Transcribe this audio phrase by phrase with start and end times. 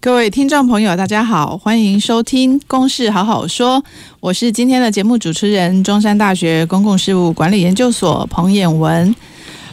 [0.00, 3.82] 各位听众朋友，大家好，欢迎收听《公事好好说》，
[4.20, 9.12] 我是今天的节目主持人，中山大学公共事务管理研究所彭衍文。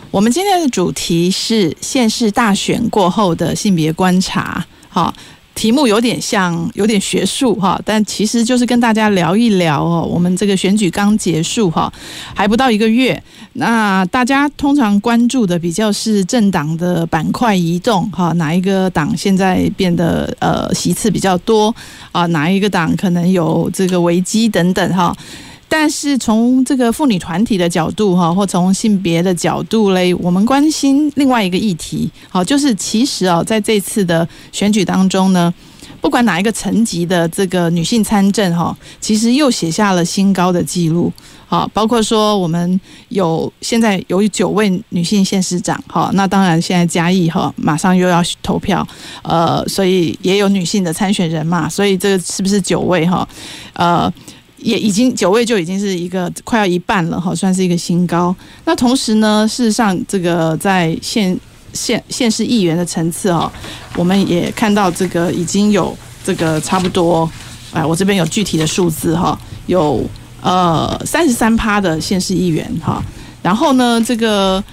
[0.09, 5.13] 我们今天的主题是县市大选过后的性别观察，好。
[5.55, 10.05] 题目有点像，有点学术哈，但其实就是跟大家聊一聊哦。
[10.07, 11.91] 我们这个选举刚结束哈，
[12.35, 13.21] 还不到一个月，
[13.53, 21.73] 那大家通常关注的比较是政党的板块移动哈，哪一个党现在变得呃席次比较多
[22.11, 22.25] 啊？
[22.27, 25.15] 哪一个党可能有这个危机等等哈。
[25.67, 35.53] 但是从这个妇女团体的角度哈，或从性别的角度嘞，我们关心另外一个议题，好，就是其实啊，在这次的选举当中呢，
[35.99, 41.11] 不管哪一个层级的这个女性参政哈，其实又写下了新高的记录，
[41.47, 48.87] 好，包括说我们有现在有九位女性县市长，好，那当然现在嘉义哈马上又要投票，
[49.23, 53.27] 呃，所以也有女性的参选人嘛，所以这个是不是九位哈？
[53.73, 54.13] 呃。
[54.65, 58.35] 也已经九位就已经是一个快要一半了哈，算是一个新高。
[58.65, 61.39] 那同时呢，事实上这个在县
[61.71, 63.51] 县县市议员的层次哈，
[63.95, 67.29] 我们也看到这个已经有这个差不多，
[67.73, 70.03] 哎，我这边有具体的数字哈，有
[70.41, 72.99] 呃三十三趴的县市议员哈，
[73.43, 74.63] 然后呢，这个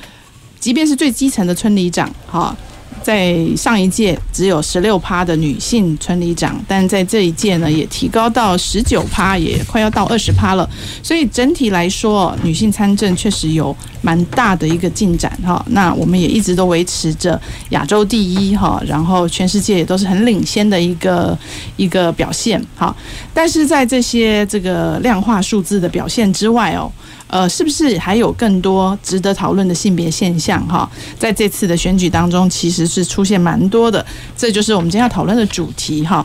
[0.59, 2.57] 即便是最基层的村里长哈。
[3.03, 10.69] 在上一届只有十六趴的女性村里长，但在这一届呢，也提高到十九趴，也快要到二十趴了。
[11.03, 15.65] 所以整体来说，女性参政确实有蛮大的一个进展哈。
[15.71, 21.37] 那我们也一直都维持着亚洲第一哈，然后全世界也都是很领先的一个
[21.77, 22.95] 一个表现哈。
[23.33, 26.91] 但是在这些这个量化数字的表现之外哦。
[27.33, 30.63] 呃，是不是还有更多值得讨论的性别现象？
[30.69, 30.87] 哈，
[31.19, 34.05] 在这次的选举当中，其实是出现蛮多的，
[34.37, 36.25] 这就是我们今天要讨论的主题哈。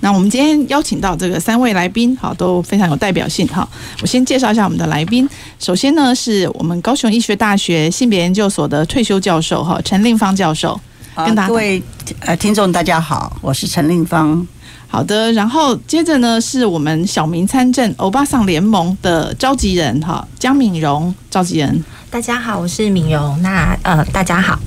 [0.00, 3.66] 那我们今天邀请到这个三位来宾，哈，都非常有代表性哈。
[4.02, 5.28] 我先介绍一下我们的来宾，
[5.60, 10.80] 首先呢，是我们高雄医学大学性别研究所的退休教授哈，陈令芳教授。
[11.14, 11.80] 跟大各位
[12.20, 14.44] 呃听众大家好，我是陈令芳。
[14.88, 21.84] 好的，然后接着呢，是我们小明参政欧巴桑联盟的召集人哈，江敏荣召集人。
[22.08, 23.40] 大家好，我是敏荣。
[23.42, 24.58] 那呃，大家好，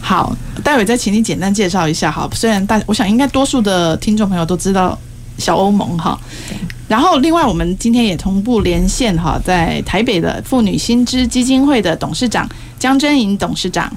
[0.00, 2.28] 好，待会再请你简单介绍一下哈。
[2.32, 4.96] 虽然大，我想应该多数的听众朋友都知道
[5.38, 6.16] 小欧盟哈。
[6.86, 12.48] 然后另外，我们今天也同步连线哈，在台北的妇女新知基金会的董事长
[12.78, 13.90] 江真莹董事长。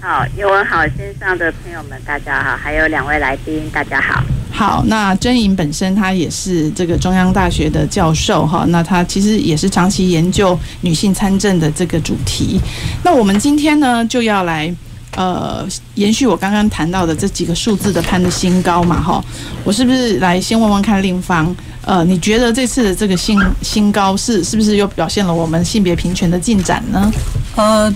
[0.00, 4.24] 好，渰雯好，线上的朋友们大家好，还有两位来宾大家好。
[4.52, 12.60] 好，那祯莹本身她也是这个中央大学的教授哈，那她其实也是长期研究女性参政的这个主题。
[13.02, 14.74] 那我们今天呢就要来
[15.16, 19.24] 呃延续我刚刚谈到的这几个数字的攀的新高嘛哈，
[19.64, 27.10] 我是不是来先问问看令芳，呃，你觉得这次的这个新新高是是不是又表现了我们性别平权的进展呢？
[27.56, 27.92] 呃。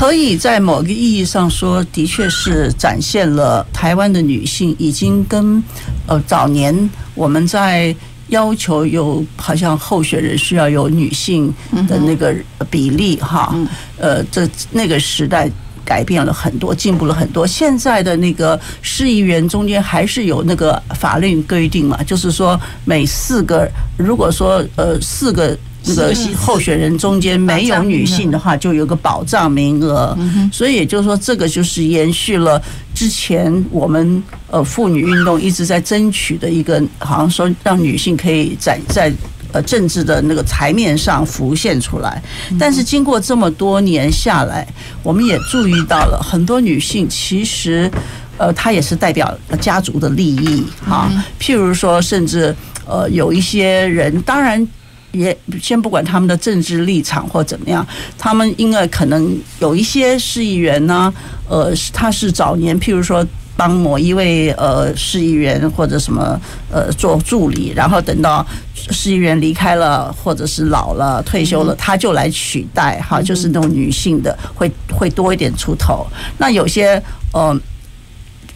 [0.00, 5.62] 可以在某个意义上说，的确是展现了台湾的女性已经跟
[6.06, 6.74] 呃早年
[7.14, 7.94] 我们在
[8.28, 11.52] 要求有好像候选人需要有女性
[11.86, 12.34] 的那个
[12.70, 13.54] 比例哈，
[13.98, 15.50] 呃，这那个时代
[15.84, 17.46] 改变了很多，进步了很多。
[17.46, 25.54] 现在的那个市议员中间还是有那个法律规定嘛，就是说每四个，如果说呃四个。
[25.86, 30.16] 那个候选人中间没有女性的话，就有个保障名额。
[30.52, 32.60] 所以也就是说，这个就是延续了
[32.94, 39.12] 之前我们呃妇女运动一直在争取的一个，好像说让女性可以在在
[39.52, 42.22] 呃政治的那个台面上浮现出来。
[42.58, 44.66] 但是经过这么多年下来，
[45.02, 47.90] 我们也注意到了很多女性其实
[48.36, 51.10] 呃她也是代表家族的利益啊。
[51.40, 52.54] 譬如说，甚至
[52.86, 54.68] 呃有一些人，当然。
[55.12, 57.86] 也先不管他们的政治立场或怎么样，
[58.16, 61.12] 他们因为可能有一些市议员呢，
[61.48, 63.26] 呃，他是早年譬如说
[63.56, 66.40] 帮某一位呃市议员或者什么
[66.70, 76.06] 呃做助理，然后等到市议员离开了或者是老了退休了，他就来取代哈，就是那种女性的会会多一点出头。
[76.38, 77.02] 那有些
[77.32, 77.58] 呃。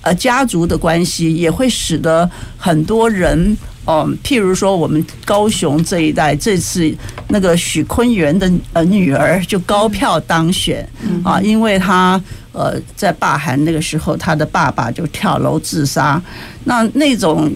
[0.06, 3.56] 呃家族的关系，也会使得很多人。
[3.86, 6.90] 嗯，譬如说，我们高雄这一代这次
[7.28, 10.88] 那个许坤元的呃女儿就高票当选
[11.22, 12.18] 啊，因为她
[12.52, 16.22] 呃在罢韩那个时候，她的爸爸就跳楼自杀，
[16.64, 17.52] 那那种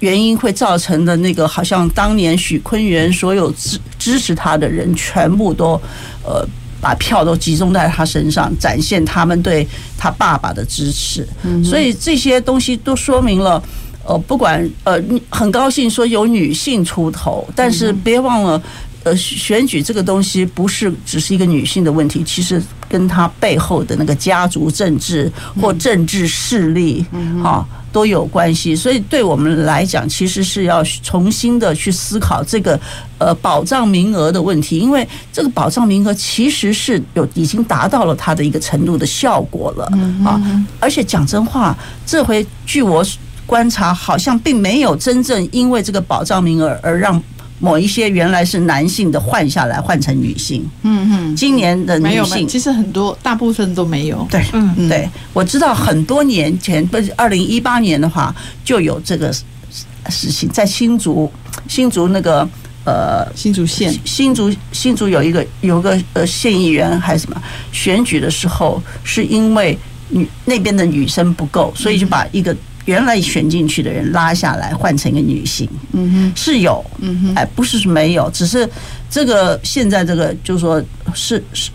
[0.00, 5.78] 原因会造成的那个，好像当年许坤元所有支支持他的人全部都
[6.24, 6.42] 呃
[6.80, 9.66] 把票都集中在他身上，展现他们对
[9.98, 11.28] 他爸爸的支持，
[11.62, 13.62] 所以这些东西都说明了。
[14.06, 18.62] 呃，不管呃，很高兴说有女性出头，但是别忘了，
[19.02, 25.30] 呃，选举这个东西不是只是一个女性的问题，其实跟她背后的那个家族政治
[25.60, 27.04] 或政治势力
[27.42, 28.76] 啊都有关系。
[28.76, 32.78] 所以对我们来讲，其实是要重新的去思考这个
[33.18, 39.86] 呃保障名额的问题，因为这个保障名额其实是有已经达到了它的一个程度的效果了
[40.24, 40.40] 啊。
[40.78, 41.76] 而且讲真话，
[42.06, 43.04] 这回据我。
[43.46, 47.22] 观察好像并没有真正因为这个保障名额而让
[47.58, 50.62] 某一些原来是男性的换下来换成女性。
[50.82, 54.26] 嗯嗯，今年的女性其实很多大部分都没有。
[54.30, 61.32] 对，嗯对，我知道很多年前不是二零一八年的话就有这个事情，在新竹
[61.66, 62.46] 新竹那个
[62.84, 69.78] 呃新竹县新竹新竹有一个有个呃县议员还是什么选举的时候是因为
[70.10, 72.54] 女那边的女生不够，所以就把一个。
[72.86, 78.68] 原来选进去的人拉下来换成一个女性，嗯哼，是有，嗯哼，哎，不是没有，只是
[79.10, 80.82] 这个现在这个就是说
[81.14, 81.70] 是是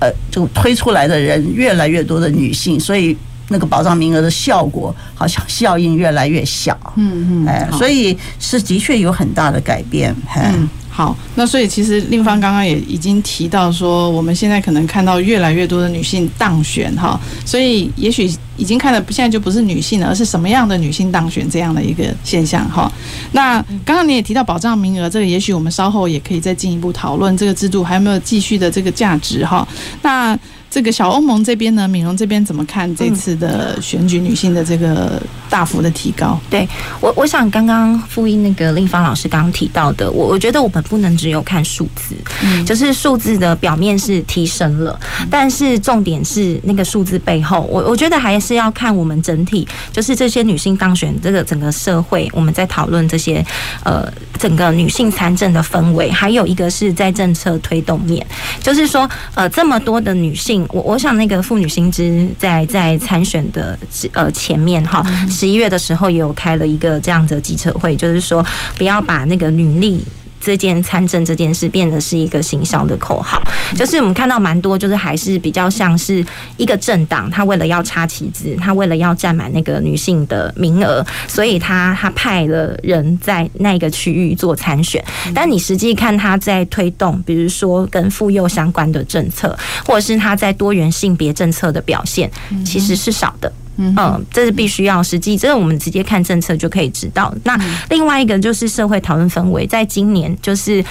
[0.00, 3.16] 呃，就推出来的人越来越多的女性，所以
[3.48, 10.68] 那个保障名额的效果好像效应越来越小，嗯嗯，哎，所以是的确有很大的改变，嗯。
[10.94, 22.92] 好，那所以其实令芳刚刚也已经提到说，我们现在可能看到越来越多的女性当选哈，所以也许已经看的现在就不是女性了，而是什么样的女性当选这样的一个现象哈。
[23.32, 23.54] 那
[23.86, 29.66] 刚刚你也提到保障名额，这个也许我们稍后也可以再进一步讨论这个制度还有没有继续的这个价值哈。
[30.02, 30.38] 那。
[30.72, 36.40] 这个小欧盟这边呢，敏荣这边怎么看这次的选举女性的这个大幅的提高？
[36.44, 44.98] 嗯、对我，我想刚刚复议那个令芳老师刚刚提到的，我我觉得我们不能只有看数字，嗯，就是数字的表面是提升了，
[45.30, 53.44] 但是重点是那个数字背后，我我觉得还是要看我们整体，就是这些女性当选这个整个社会，我们在讨论这些
[53.84, 58.26] 呃整个女性参政的氛围，还有一个是在政策推动面，
[58.62, 60.61] 就是说呃这么多的女性。
[60.70, 63.78] 我我想那个妇女新知在在参选的
[64.12, 68.44] 呃前面哈，十一月的时候也有开了一个这样的记者会，就是说
[68.76, 70.04] 不要把那个女力。
[70.42, 73.40] 这件参政这件事变得是一个行销的口号，
[73.76, 76.24] 就是我们看到蛮多，就是还是比较像是
[76.56, 85.02] 一个政党，他为了要插旗子，他为了要占满那个女性的名额，所以他他派了人在那个区域做参选。
[85.32, 89.56] 但你实际看他在推动，比如说跟妇幼相关的政策，
[89.86, 92.28] 或者是他在多元性别政策的表现，
[92.66, 93.52] 其实是少的。
[93.76, 97.34] 嗯，这是必须要实际，这个我们直接看政策就可以知道。
[97.44, 97.58] 那
[97.90, 100.84] 另外一个就是社会讨论氛围，在今年就是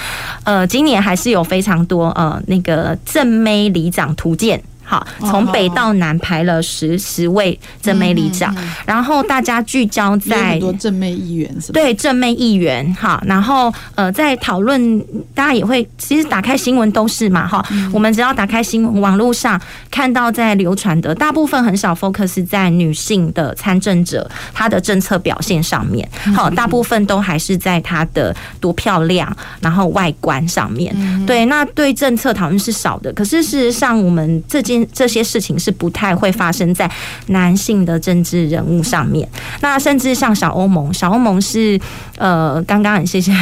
[0.44, 4.62] 呃，今年还是有非常多呃那个正妹里长图鉴。
[4.92, 8.54] 好，从北到南排了十十位正妹里长，
[8.84, 11.80] 然后大家聚焦在很多正妹议员是吧？
[11.80, 15.00] 对，正妹议员哈，然后呃，在讨论，
[15.34, 19.58] 大家也会其实打开新闻都是嘛哈，我们只要打开新闻，网络上
[19.90, 34.81] 看到在流传的大部分很少 focus 在女性的参政者她的政策表现上面，好，大部分都还是在她的多漂亮，然后外观上面，对，那对政策讨论是少的，可是事实上我们这件。
[34.92, 36.90] 这些事情是不太会发生在
[37.26, 39.28] 男性的政治人物上面。
[39.60, 41.78] 那甚至像小欧盟，小欧盟是
[42.16, 43.32] 呃，刚刚很谢谢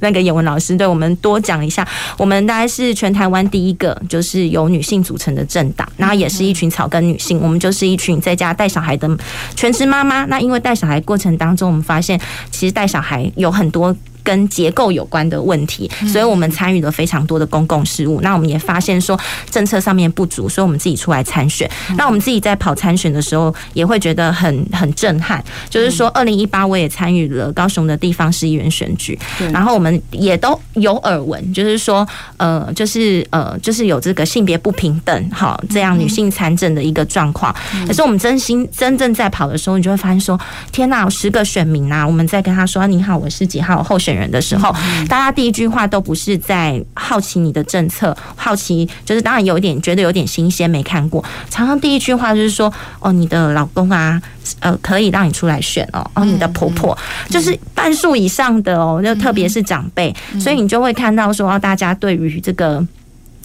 [0.00, 1.86] 那个颜文老师对我们多讲一下。
[2.16, 7.40] 我们大概是全台湾第一个就是由女性组成的政党，然后也是一群草根女性。
[7.40, 9.08] 我们就是一群在家带小孩的
[9.54, 10.24] 全职妈妈。
[10.26, 12.20] 那因为带小孩过程当中，我们发现
[12.50, 13.94] 其实带小孩有很多。
[14.22, 18.20] 跟结构有关的问题，所以我们参与了非常多的公共事务。
[18.20, 19.18] 那我们也发现说
[19.50, 21.68] 政策上面不足，所以我们自己出来参选。
[21.96, 25.42] 那我们自己在跑参选的时候，也会觉得很很震撼。
[25.70, 29.18] 就是说，二零一八我也参与了高雄的地方市议员选举，
[29.52, 37.54] 然后我们也都有耳闻，就是说，呃，就是呃，就是有这个性别不平等，好，这样女性参政的一个状况。
[37.86, 40.38] 可是我们真心真正在跑的时候，你就会发现说，
[40.72, 44.09] 天哪，有十个选民呐，我们在跟他说，你好，我是几号候选。
[44.10, 44.74] 选人的时候，
[45.08, 54.20] 大家第一句话都不是在好奇你的政策，好奇就是当然有一点觉得有点新鲜没看过，常常第一句话就是说哦，你的老公啊，
[54.58, 56.96] 呃，可以让你出来选哦，哦，你的婆婆
[57.28, 62.84] 就是半数以上的哦，就特别是长辈，所以你就会看到说大家对于这个。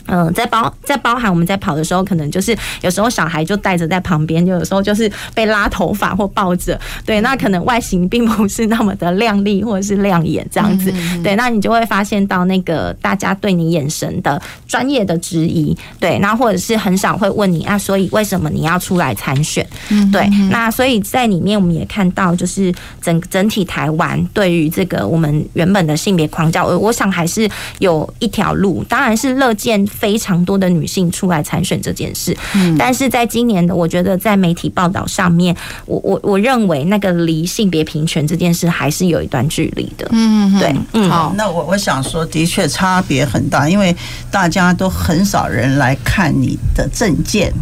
[0.07, 10.93] 嗯，在包在包含我们在跑的时候，可能就是有时候小孩就带着在旁边，就有时候就是被拉头发或抱着，对，那可能外形并不是那么的亮丽或者是亮眼这样子，
[11.23, 19.65] 对，那你就会发现到那个大家对你眼神的专业的质疑，对，那或者是很少会问你啊，所以为什么你要出来参选？
[20.11, 22.71] 对，那所以在里面我们也看到，就是
[23.01, 29.83] 整整体台湾对于这个我们原本的性别框架，我我想还是有一条路，当然是乐见。
[29.97, 40.07] 非常多的女性出来参选这件事，嗯但是在今年的，我觉得在媒体报道上面，我我我认为那个离性别平权这件事还是有一段距离的。
[40.11, 43.95] 嗯，对，嗯，好，那我我想说，的确差别很大，因为
[44.29, 47.53] 大家都很少人来看你的证件，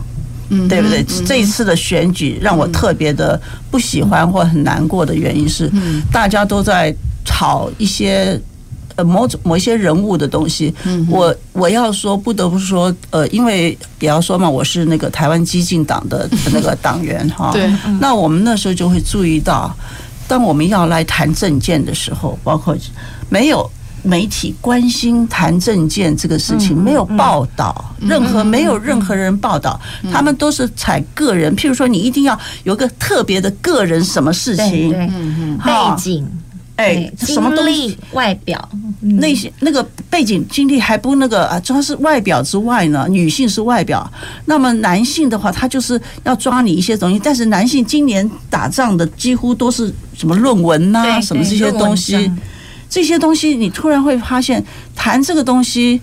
[0.49, 1.05] 嗯，对不对？
[1.25, 5.71] 这一次的选举让我特别的不喜欢或很难过的原因是，
[6.11, 8.39] 大家都在炒一些。
[8.95, 10.73] 呃，某种某一些人物的东西，
[11.09, 17.51] 我我要说，不得不说，呃，因为也要说嘛，我是那个台湾激进党的 那个党员哈。
[17.51, 17.71] 对。
[17.99, 19.75] 那我们那时候就会注意到，
[20.27, 22.75] 当我们要来谈政见的时候，包括
[23.29, 23.69] 没有
[24.03, 29.79] 媒体关心谈政见这个事情，没有报道，任何没有任何人报道，
[30.11, 34.91] 他们都是采个人，譬如说，你一定要有个特别的个人什么事情，
[35.63, 36.27] 背景。
[36.75, 37.97] 哎，什么东西？
[38.13, 41.59] 外表那些那个背景经历还不那个啊？
[41.59, 44.11] 主要是外表之外呢，女性是外表。
[44.45, 47.19] 那么男性的话，他就是要抓你一些东西。
[47.23, 52.31] 但是男性今年打仗的几乎都是什么论文呐，什么这些东西，
[52.89, 54.63] 这些东西你突然会发现，
[54.95, 56.01] 谈这个东西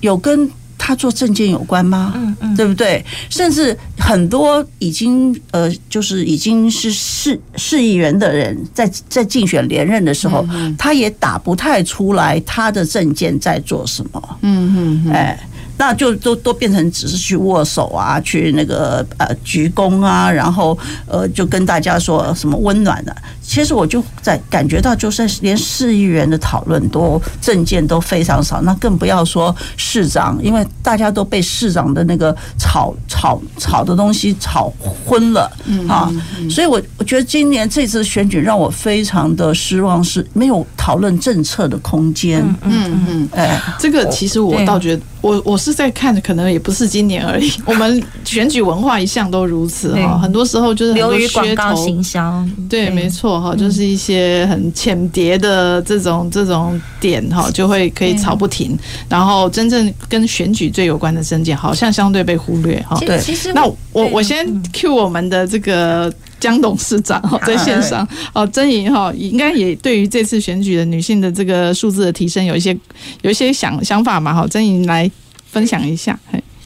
[0.00, 0.50] 有跟。
[0.78, 2.12] 他做证件有关吗？
[2.16, 3.04] 嗯嗯，对不对？
[3.30, 10.46] 甚至很多已经呃，就是已经是市市议员的人，在在竞选连任的时候，
[10.78, 14.38] 他也打不太出来他的证件在做什么。
[14.42, 15.48] 嗯嗯，哎。
[15.78, 23.14] 那就都都变成只是去握手啊，去那个呃鞠躬啊，然后呃就跟大家说什么温暖的。
[23.42, 34.72] 其实我就在感觉到，就是连市议员的讨论都政见都非常少，那更不要说市长，因为大家都被市长的那个炒炒炒的东西炒
[35.06, 35.48] 昏了
[35.86, 36.10] 啊。
[36.50, 42.42] 所以我我觉得今年这次选举让我非常的失望，是没有讨论政策的空间。
[42.62, 45.02] 嗯嗯，哎，这个其实我倒觉得。
[45.26, 47.50] 我我是在看，可能也不是今年而已。
[47.66, 52.44] 我们选举文化一向都如此哈，很多时候就是流于广告行销。
[52.68, 58.78] 对，没错哈，就是一些很浅碟的这种这种点哈，就会可以吵不停。
[59.08, 62.96] 然后真正跟选举最有关的证件，好像相对被忽略哈。
[63.00, 66.12] 对，其实那我我先 cue 我们的这个。
[66.38, 72.76] 江董事长哈， 在线上哦，曾莹哈，应该也对于这次选举的女性的这个数字的提升有一些
[73.22, 74.34] 有一些想想法嘛？
[74.34, 75.10] 哈，曾莹来
[75.46, 76.18] 分享一下。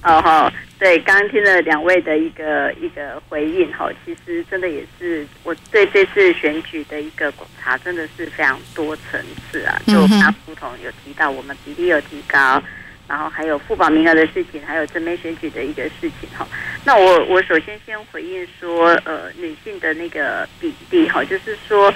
[0.03, 9.21] 哦哈，对，刚刚听了两位的一个一个回应哈，其实真的也是我对这次选举的一个观察，真的是非常多层
[9.53, 9.79] 次啊。
[9.87, 12.62] 就刚不同有提到，我们比例有提高。
[13.11, 16.47] 然后还有副保名额的事情，还有正面选举的一个事情哈。
[16.85, 21.93] 那我我首先先回应说，呃，女性的那个比例哈，就是说，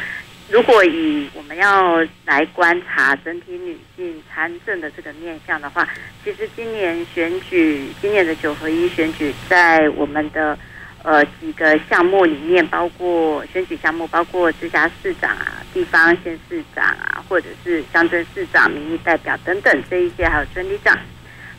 [0.48, 5.88] 如果以我们要来观察整体女性参政的这个面向的话，
[6.24, 10.58] 其实今年选举，今年的九合一选举，在我们的。
[11.04, 20.98] 呃，几个项目里面，包括选举项目，包括直辖市长啊、地方县市长啊，或者是乡镇市长、民意代表等等这一些，还有村里长。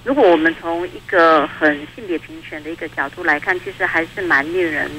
[0.04, 4.90] 如果我们从一个很性别平权的一个角度来看，其实还是蛮令人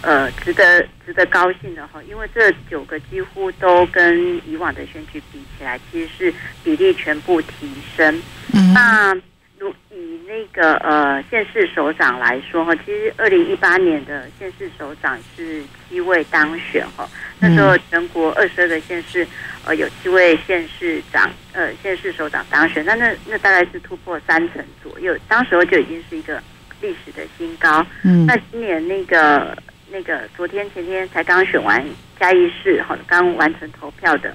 [0.00, 8.22] 呃值得值得高兴的哈，因为这九个几乎都跟以往的选举比起来，其实是比例全部提升。
[8.54, 9.14] 嗯，那。
[10.30, 17.04] 那个呃县市首长来说哈，其实二零一八年的县市首长是七位当选哈，
[17.40, 19.26] 那时候全国二十二个县市
[19.64, 26.40] 呃有七位县市长呃县市首长当选，那那那大概是突破三成左右，当时候就已经是一个
[26.80, 27.84] 历史的新高。
[28.04, 29.58] 嗯，那今年那个
[29.90, 31.84] 那个昨天前天才刚选完
[32.20, 34.32] 嘉义市哈，刚完成投票的，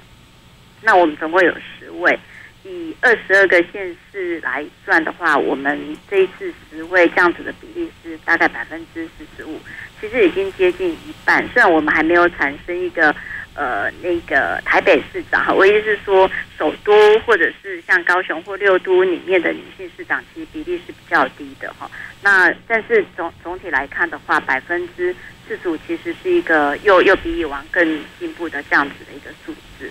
[0.82, 2.18] 那我们总共有十位。
[2.66, 9.60] 以二十二个县市来算的话，我们这一次十位这样子的比例是大概百分之四十五，
[10.00, 11.46] 其实已经接近一半。
[11.52, 13.14] 虽然我们还没有产生一个
[13.54, 21.88] 呃那个台北市长哈，我意思是说首都或者是像高雄或六都里面的女性市长，其实比例是比较低的哈。
[22.22, 25.14] 那但是总总体来看的话，百分之
[25.46, 29.88] 四十五其实是一个又又比以往更进步的这样子的一个数字。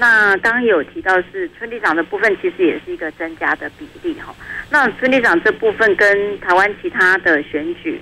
[0.00, 4.34] 那刚刚有提到是村里长的部分，其实也是一个增加的比例哈。
[4.70, 8.00] 那村里长这部分跟台湾其他的选举。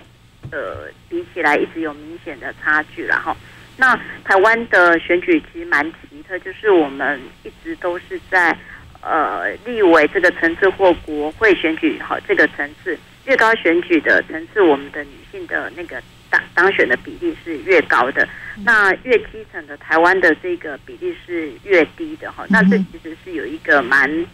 [0.51, 3.37] 呃，比起来一直有明显的差距了哈。
[3.77, 8.57] 那台湾的选举其实蛮奇特，就是我们一直都是在
[9.03, 18.29] 呃立委这个层次或国会选举哈这个层次，越高选举的层次，我们的女性的那个当当选的比例是越高的。
[18.65, 22.45] 那越基层的台湾的这个比例是越低的哈。
[22.49, 24.27] 那这其实是有一个蛮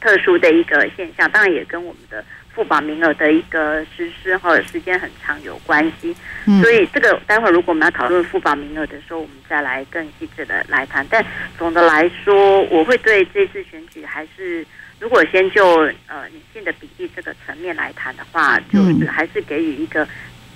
[0.00, 2.24] 特殊的一个现象，当然也跟我们的。
[2.52, 6.14] 妇保名额的一个实施或者时间很长有关系，
[6.60, 11.06] 所以这个待会儿如果我们要讨论妇保名额的时候，我们再来更细致的来谈。
[11.08, 11.24] 但
[11.56, 14.66] 总的来说，我会对这次选举还是，
[14.98, 15.64] 如果先就
[16.08, 20.06] 呃女性的比例这个层面来谈的话，就是还是给予一个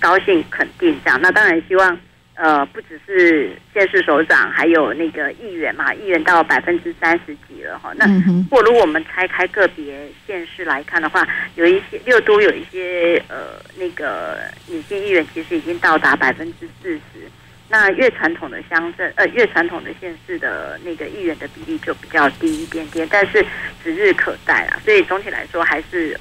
[0.05, 1.19] 高兴肯定这样。
[1.23, 1.99] 那当然希望。
[2.37, 7.93] 呃，不只是县市首长，还有那个议员嘛，议员到百分之三十几了哈。
[7.95, 8.05] 那
[8.51, 17.31] 或如果我们拆开个别县市来看的话，有一些六都有一些呃那个女性议员，其实已经到达百分之四十。
[17.69, 23.47] 那越传统的乡镇，呃，越传统的县市的那个议员的比例就比较低一点点，但是
[23.85, 24.81] 指日可待啊。
[24.85, 26.19] 所以总体来说，还是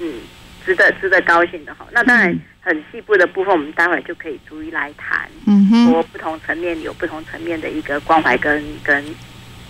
[0.00, 0.20] 嗯。
[0.64, 5.28] 值得值得高兴的哈，那当然很细部的部分，我们待会就可以逐一来谈。
[5.46, 9.04] 嗯哼，说不同层面有不同层面的一个关怀跟跟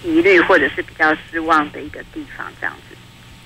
[0.04, 2.93] 疑虑，或者是比较失望的一个地方，这样子。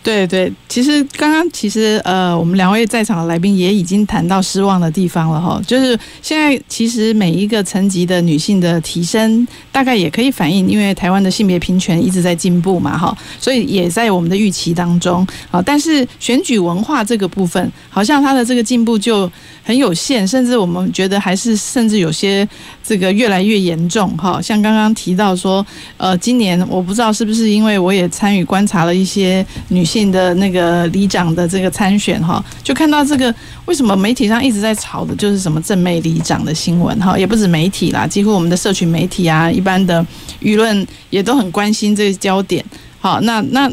[0.09, 5.61] 对对，其实刚刚其实呃，我们两位在场的来宾也已经谈到失望的地方了哈。
[5.67, 15.61] 就是现在其实每一个层级的女性的提升，大概也可以反映，因为台湾的性别平权一直在进步嘛哈，所以也在我们的预期当中啊。
[15.61, 19.31] 但是选举文化这个部分，好像它的这个进步就
[19.63, 22.49] 很有限，甚至我们觉得还是甚至有些
[22.83, 24.41] 这个越来越严重哈。
[24.41, 25.65] 像刚刚提到说，
[25.99, 29.98] 呃，今年我不知道是不是因为我也参与观察了一些女性。
[30.05, 33.35] 的那个里长的这个参选哈，就看到这个
[33.67, 40.05] 为什么媒体上一直在炒的，就是什么正妹里长的新闻哈，也不止媒体啦，几乎我们的社群媒体啊，一般的
[40.43, 42.65] 舆论也都很关心这个焦点。
[43.01, 43.71] 好，那那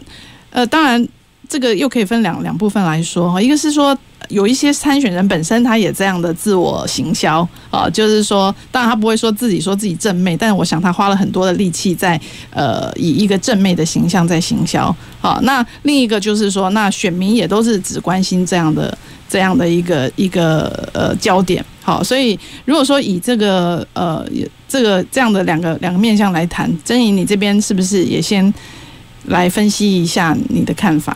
[0.51, 1.07] 呃，当然
[1.49, 3.97] 这个又可以分两两部分来说哈，一个是说。
[4.29, 14.95] 有一些参选人本身他也这样的自我行销啊，就是说，当然他不会说自己说自己正妹，但是我想他花了很多的力气在呃以一个正妹的形象在行销。
[15.19, 18.97] 好，那另一个就是说，那选民也都是只关心这样的
[19.29, 21.63] 这样的一个一个呃焦点。
[21.81, 24.25] 好，所以如果说以这个呃
[24.67, 28.53] 这个这样的两个两个面向来谈，祯尹你这边是不是也先
[29.25, 31.15] 来分析一下你的看法？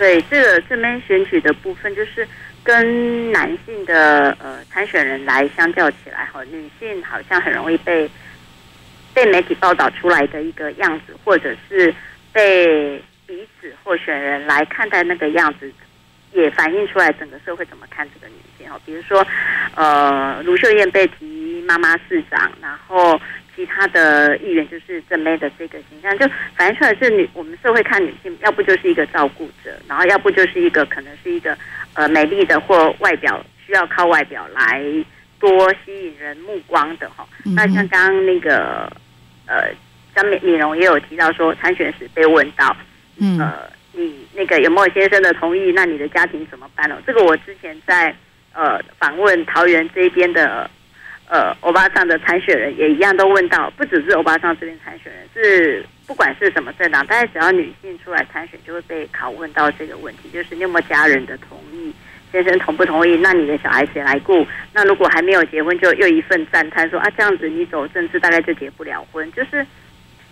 [0.00, 2.26] 对这个这边选举的部分，就是
[2.64, 8.10] 跟男性的呃参选人来相较起来，哈，女性好像很容易被
[9.12, 11.94] 被媒体报道出来的一个样子，或者是
[12.32, 15.70] 被彼此候选人来看待那个样子，
[16.32, 18.80] 也反映出来整个社会怎么看这个女性哈。
[18.86, 19.22] 比如说，
[19.74, 23.20] 呃，卢秀燕被提妈妈市长，然后。
[23.60, 31.54] 其他的议员就是正妹的这个形象，就反映出来是女我们社会看女性，要不就是一个照顾者，然后要不就是一个可能是一个
[31.92, 34.82] 呃美丽的或外表需要靠外表来
[35.38, 37.28] 多吸引人目光的哈。
[37.44, 38.90] 嗯、那像刚刚那个
[39.44, 39.68] 呃
[40.14, 42.74] 张敏敏荣也有提到说，参选时被问到，
[43.18, 45.70] 嗯、呃你那个有没有先生的同意？
[45.72, 46.96] 那你的家庭怎么办呢？
[47.06, 48.16] 这个我之前在
[48.54, 50.70] 呃访问桃园这边的。
[51.30, 61.94] 呃，欧巴桑的参选人也一样都问到，不只是欧巴桑这边参选人，是不管是什么政党，但是只要女性出来参选，就会被拷问到这个问题，就是你有没家人的同意，
[62.32, 63.16] 先生同不同意？
[63.16, 64.44] 那你的小孩谁来顾？
[64.72, 69.64] 那如果还没有结婚，就又一份赞叹说啊，这样子你走政治大概就结不了婚，就是。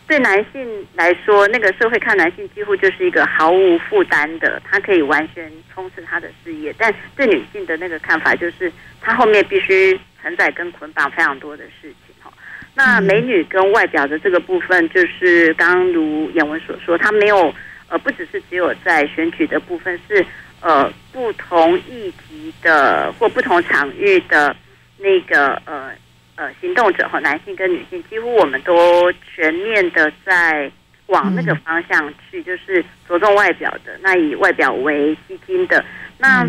[0.09, 6.75] 对男性来说，那个社会看男性几乎就是一个毫无负担的，他可以完全冲刺他的事业。
[6.79, 12.15] 但对女性的那个看法，就是他后面必须承载跟捆绑非常多的事情。
[12.23, 12.31] 哈，
[12.75, 17.55] 那美女跟外表的这个部分，就是刚刚如演文所说，他没有
[17.89, 20.25] 呃，不只是只有在选举的部分，是
[20.61, 24.55] 呃不同议题的或不同场域的
[24.99, 25.93] 那个呃。
[26.41, 30.71] 呃，行动者和男性跟女性，几乎我们都全面的在
[31.07, 35.85] 往那个方向去，就是着重外表的，那以外表为基金的。
[36.17, 36.47] 那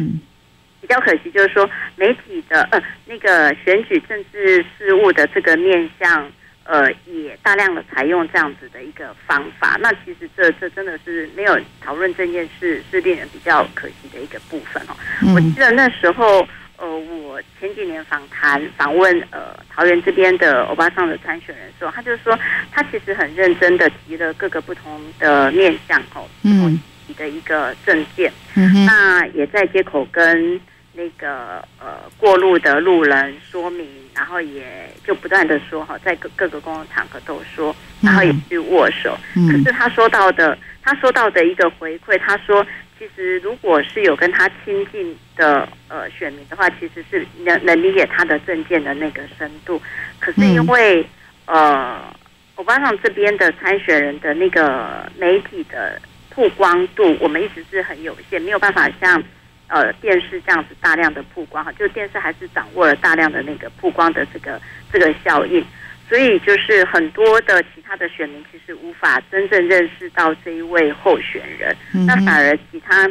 [0.82, 6.32] 比较可惜就是说，媒体的呃那个选举政治事务的这个面向，
[6.64, 14.96] 呃，也大量的采用这样子的一个方法，那其实这这真的是没有讨论这件事，是令人比较可惜的一个部分哦。
[15.22, 22.38] 嗯、我记得那时候，呃，我前几年访谈访问呃桃园这边的欧巴桑的参选人的时候，他就说
[22.72, 30.60] 他其实很认真的提了各个不同的面向哦，嗯，提的一个证件，嗯哼，那也在街口跟。
[30.94, 39.18] 那个呃，过路的路人说明，然后也就不断的说哈，在各各个公共场合都说，然后也去握手。
[39.36, 42.66] 嗯、可是他说到的，他说到的一个回馈，他说，
[42.98, 49.82] 其实如果是有跟他亲近的呃选民的话，其实是能能理解他的政见的那个深度。
[50.20, 51.02] 可是因为、
[51.46, 52.16] 嗯、呃，
[52.56, 59.24] 欧巴桑这边的参选人的那个媒体的曝光度，我们一直是很有限，没有办法像。
[59.70, 64.60] 呃，电视这样子大量的曝光哈，就电视还是掌握了大量的那个曝光的这个
[64.92, 65.64] 这个效应，
[66.10, 73.08] 所以就是很多的其他的选民其实无法真正认识到这一位候选人，嗯、那反而其他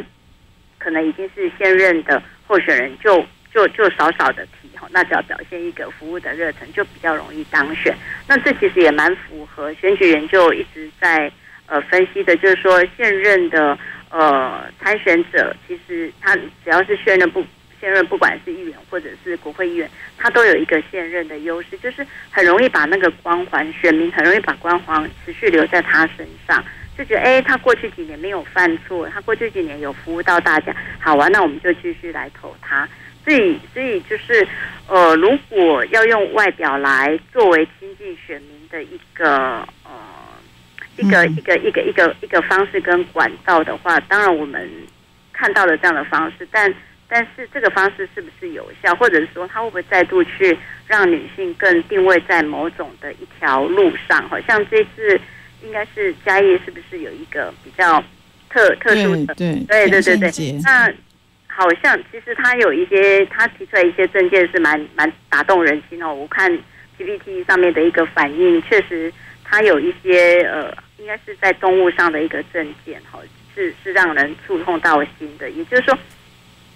[0.77, 7.95] 可能已经是现任的候选人就就就少少的提哈，那只要表现一个服务的热忱，就比较容易当选。
[8.27, 11.31] 那这其实也蛮符合选举研究一直在
[11.67, 13.79] 呃分析的，就是说现任的。
[14.09, 17.45] 呃，参选者其实他只要是现任不
[17.79, 26.61] 现任，不管是议员或者是国会议员，他都有一个现任的优势，就是很容易把那个光环，选民很容易把光环持续留在他身上，
[26.97, 32.89] 就觉得哎，他过去几年没有犯错，他过去几年有服务到大家，好啊，那我们就继续来投他。
[33.23, 34.47] 所以，所以就是
[34.87, 39.67] 呃，如果要用外表来作为亲近选民的一个。
[40.99, 44.69] 一个一个一个一个一个方式跟管道的话，当然我们
[45.31, 46.73] 看到了这样的方式，但
[47.07, 54.27] 但是这个方式是不是有效，或者是说它会不会再度去让女性更定位在某种的一条路上？
[54.29, 55.19] 好像这次
[55.63, 58.03] 应该是嘉义是不是有一个比较
[58.49, 59.33] 特特殊的？
[59.35, 60.51] 对对对对对。
[60.63, 60.91] 那
[61.47, 66.13] 好像其实他有一些他提出来一些证件是蛮蛮打动人心哦。
[66.13, 66.51] 我看
[66.97, 69.11] PPT 上面的一个反应，确实
[69.43, 70.71] 他有一些呃。
[70.99, 73.19] 应该是在动物上的一个证件，哈，
[73.55, 75.49] 是是让人触痛到心的。
[75.49, 75.97] 也就是说，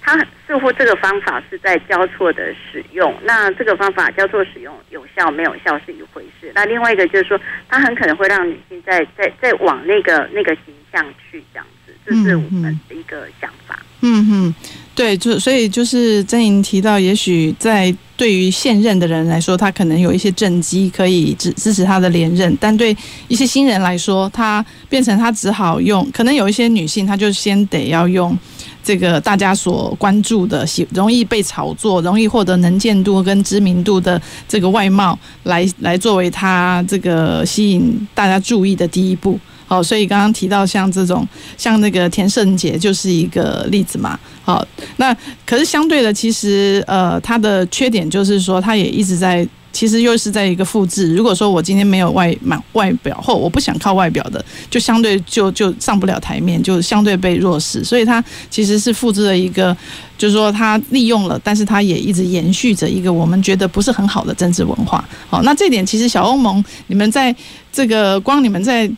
[0.01, 3.13] 他似乎这个方法是在交错的使用。
[3.23, 6.51] 那这个方法交错使用有效没有效是一回事。
[6.55, 13.79] 那另外一个就是说，它很可能会让女性在在在往那个那个形象去这样子，这是我们的一个想法。
[14.01, 14.55] 嗯哼，
[14.95, 17.93] 对，就所以就是曾莹提到，也许在。
[18.15, 22.95] 对于现任的人来说，他可能有一些政绩可以支支持他的连任，但对
[23.27, 28.37] 一些新人来说，他变成他只好用，可能有一些女性，她就先得要用
[28.83, 39.37] 这个大家所关注的、喜容易被炒作、容易获得能见度跟知名度的这个外貌，来来作为他这个吸引大家注意的第一步。
[39.73, 44.19] 哦，所以刚刚提到像这种，像那个田胜杰就是一个例子嘛。
[44.43, 44.63] 好，
[44.97, 45.15] 那
[45.47, 51.15] 可是相对的，其实呃，他的缺点就是说，他也一直在，其实又是在一个复制。
[51.15, 57.83] 如果说我今天没有外满外表，或我不想靠外表的，就相对就就上不了台面，就相对被弱势。
[57.83, 59.75] 所以他其实是复制了一个，
[60.17, 65.03] 就是说他利用了，但是他也一直延续着一个我们觉得不是很好的政治文化。
[65.29, 67.33] 好，那这点其实小欧盟，你们在
[67.71, 68.91] 这个光你们在。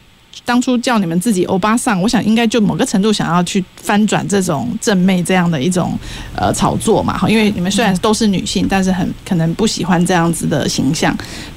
[0.43, 5.98] 当初叫你们自己欧巴桑，我想应该就某个程度想要去翻转这种正妹这样的一种
[6.36, 11.15] 呃炒作嘛，哈，因为你们虽然都是女性，但是很可能不喜欢这样子的形象。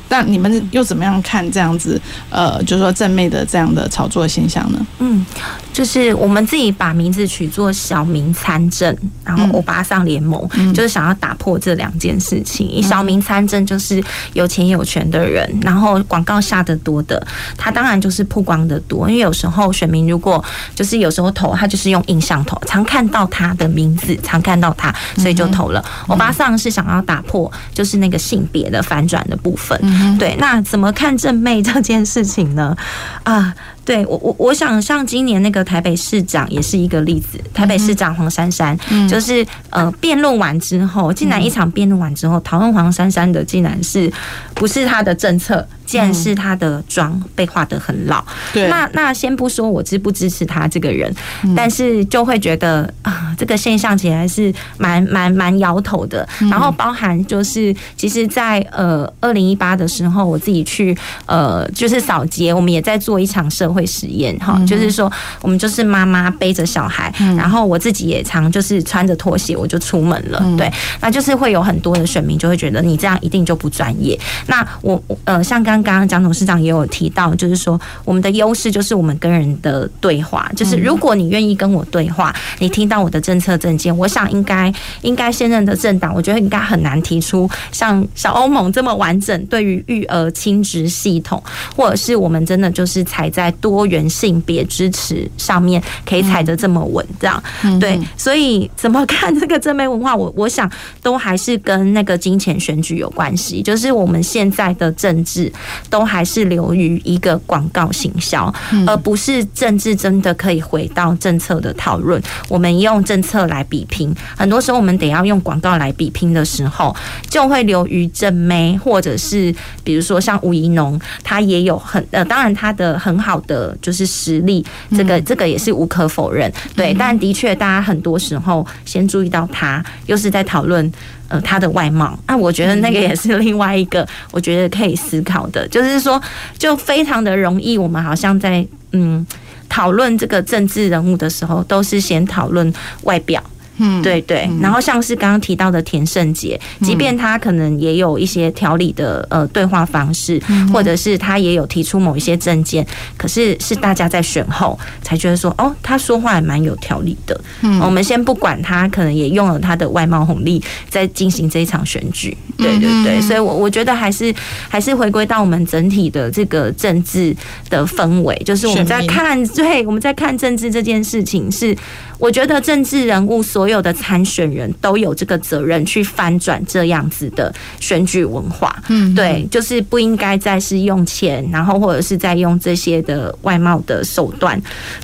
[0.08, 2.00] 但你们又怎么样看这样子？
[2.30, 4.86] 呃，就是说正妹的这样的炒作现象呢？
[4.98, 5.24] 嗯，
[5.72, 12.70] 就是我们自己把名字取作“小民参政”，然后欧巴桑联盟，嗯、就是想要打破这两件事情。
[12.76, 17.24] 嗯、小民参政就是有钱有权的人，然后广告下得多的，
[17.56, 19.08] 他当然就是曝光的多。
[19.08, 20.42] 因为有时候选民如果
[20.74, 25.84] 就是有时候投，他就是用印象投，常看到他的名字，常看到他，所以就投了。
[26.06, 29.78] 欧、嗯、巴桑是想要打破就是那个性别的反转的部分。
[29.82, 32.76] 嗯对，那怎么看正妹这件事情呢？
[33.24, 33.54] 啊。
[33.88, 44.12] 对我我我想像今年那个台北市长也是一个例子，台北市长黄珊珊，嗯、就是呃辩论完之后，竟然一场辩论完之后，讨论黄珊珊的竟然是
[44.52, 48.22] 不是他的政策，竟然是他的妆被画得很老。
[48.52, 51.10] 对，那那先不说我支不支持他这个人，
[51.56, 56.28] 但是就会觉得啊，这个现象起来是蛮蛮蛮摇头的。
[56.50, 63.77] 然后包含就是，其实在呃二零一八的时候，我自己去呃就是扫街，我们也在做一场社会。
[63.78, 65.10] 会实验哈，就是说
[65.40, 70.68] 我们就是妈妈背着小孩，然后我自己也常就是穿着拖鞋我就出门了，对，
[71.00, 74.18] 那就是会有很多的选民就会觉得你这样一定就不专业。
[74.48, 91.40] 那我呃，像刚刚蒋董事长也有提到，就是说我们的优势就是我们跟人的对话，就是如果你愿意跟我对话，你听到我的政策政见，我想应该应该现任的政党，我觉得应该很难提出像小欧盟这么完整对于育儿亲职系统，
[91.76, 97.42] 或者是我们真的就是踩在多元性别支持上面可以踩得这么稳，这样。
[97.78, 100.70] 对，所以怎么看这个正妹文化，我我想
[101.02, 105.52] 都还是跟那个金钱选举有关系，就是我们现在的政治
[105.90, 108.52] 都还是流于一个广告行销，
[108.86, 112.20] 而不是政治真的可以回到政策的讨论。
[112.48, 116.94] 我们用政策来比拼，很多时候我们得要用广告来比拼的时候，
[117.28, 119.54] 就会流于正妹，或者是
[119.84, 124.64] 比如说像吴怡农，他也有很呃，当然他的很好的就是实力，
[124.96, 126.94] 这个这个也是无可否认，对。
[126.98, 130.92] 但的确，大家很多时候先注意到他，又是在讨论
[131.28, 136.20] 呃他的外貌，那我觉得那个也是另外一个我觉得可以思考的，就是说
[136.58, 139.26] 就非常的容易，我们好像在嗯。
[139.70, 143.40] 讨论这个政治人物的时候，都是先讨论外表。
[143.78, 150.40] 嗯，对对，然后像是刚刚提到的田胜杰，即便他可能也有一些条理的呃对话方式，
[150.72, 152.86] 或者是他也有提出某一些证件，
[153.16, 157.40] 可是是大家在选后才觉得说，哦，他说话也蛮有条理的。
[157.62, 162.36] 嗯，我们先不管他，可能也用了他的外貌红利在进行这一场选举。
[162.56, 164.34] 对对对，所以我我觉得还是
[164.68, 167.34] 还是回归到我们整体的这个政治
[167.70, 171.76] 的氛围，就是我们在看，对，我们在看政治这件事情是。
[172.18, 184.60] 我觉得政治人物所有的参选人都有这个责任去翻转这样子的选举文化，嗯，对，就是不应该再是用钱，然后或者是在用这些的外貌的手段，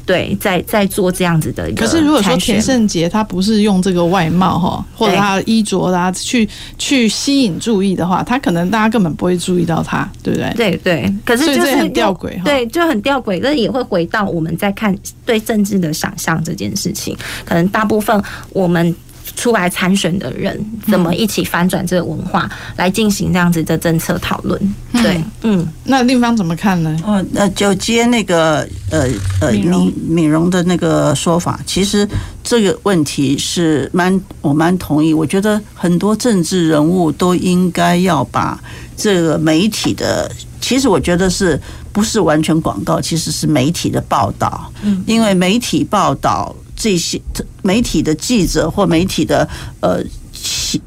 [0.06, 1.84] 对，在在做这样子的一个。
[1.84, 6.48] 可是如果说田胜杰他不是用这个外貌哈，或者他衣着啦去
[6.78, 10.52] 去吸引注意的话，他可能大家根本不会注意到他，对不对？
[10.54, 11.14] 对对。
[11.24, 17.16] 可是就是很吊诡，对，就很吊诡，但也会回到我们在看对政治的想象这件事情。
[17.44, 18.22] 可能大部分
[18.54, 18.94] 我们
[19.36, 24.74] 出来参选的人，怎么一起翻转这个文化，来进行这样子的政策讨论？
[24.92, 26.96] 对，嗯，那另方怎么看呢？
[27.04, 29.08] 哦，那就接那个呃
[29.40, 32.08] 呃敏敏荣的那个说法，其实
[32.44, 35.12] 这个问题是蛮我蛮同意。
[35.12, 38.58] 我觉得很多政治人物都应该要把
[38.96, 41.60] 这个媒体的，其实我觉得是
[41.92, 46.54] 不是完全广告，其实是媒体的报道，嗯，因为媒体报道。
[46.76, 47.20] 这些
[47.62, 49.48] 媒体的记者或媒体的
[49.80, 50.02] 呃，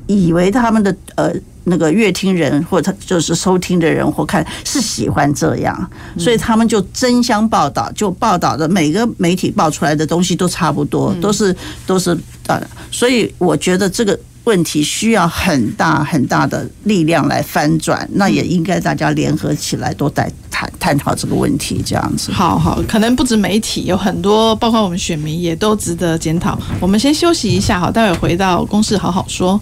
[0.06, 1.34] 以为他们的呃
[1.66, 14.18] 那个阅听人或者他就是收听的人或看是喜欢这样，所以他们就争相报道，就报道的每个媒体报出来的东西都差不多，都是都是呃，所以我觉得这个。
[14.48, 22.32] 问题需要很大很大的力量来翻转，那也应该大家联合起来，都在探探讨这个问题，这样子。
[22.32, 26.58] 好好，可能不止媒体，有很多，包括我们选民，也都值得检讨。
[26.80, 29.60] 我们先休息一下，好，待会回到公事好好说。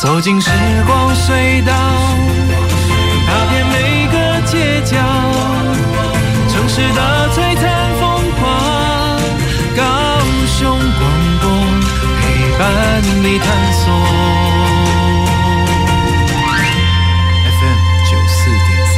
[0.00, 0.50] 走进时
[0.86, 1.74] 光隧道，
[3.26, 4.96] 踏遍每个街角，
[6.48, 7.81] 城市的璀璨。
[12.62, 13.92] 伴你探索。
[17.58, 18.96] FM 九四点三。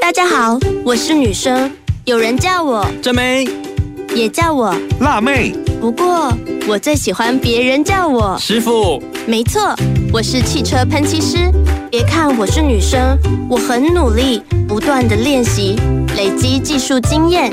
[0.00, 1.70] 大家好，我是女生，
[2.04, 3.48] 有人叫我真妹，
[4.12, 5.54] 也叫我辣妹。
[5.80, 9.00] 不过我最喜欢别人叫我师傅。
[9.24, 9.76] 没错，
[10.12, 11.48] 我是汽车喷漆师。
[11.92, 13.16] 别看我是女生，
[13.48, 15.76] 我很努力，不断的练习，
[16.16, 17.52] 累积技术经验。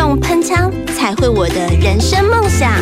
[0.00, 2.72] 用喷枪彩绘我的人生梦想。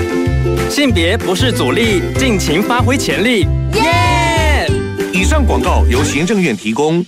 [0.70, 3.40] 性别不是阻力，尽情发挥潜力。
[3.74, 4.70] 耶！
[5.12, 7.04] 以上广告由行政院提供。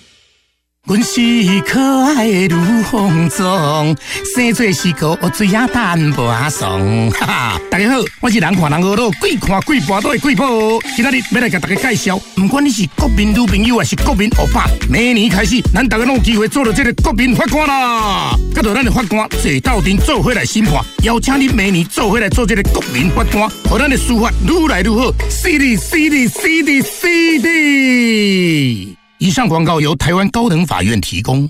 [0.87, 1.21] 阮是
[1.61, 3.97] 可爱的卢凤忠，
[4.35, 6.81] 生做是个水鸭蛋无爽。
[7.12, 10.83] 哈哈，大家好，我是人看人恶老，鬼看鬼跋倒的鬼婆。
[10.97, 18.35] 今仔日要来给大家介绍，不管你是国民女朋友还是国民欧巴，明年开始，咱大家拢有机会做到这个国民法官啦。
[18.53, 25.12] 跟着咱的法官坐斗阵做伙来审判，邀请你明年做伙来做这个国民法官，让咱的司法愈来愈好。
[25.29, 28.97] CD CD CD CD。
[29.23, 31.47] 以上广告由台湾高等法院提供。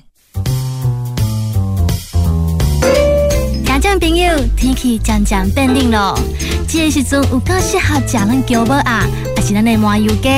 [3.64, 6.18] 家长朋友，天气渐渐变冷了，
[6.66, 9.06] 这个时阵有够适合食咱姜母鸭，
[9.36, 10.28] 还是咱的麻油鸡？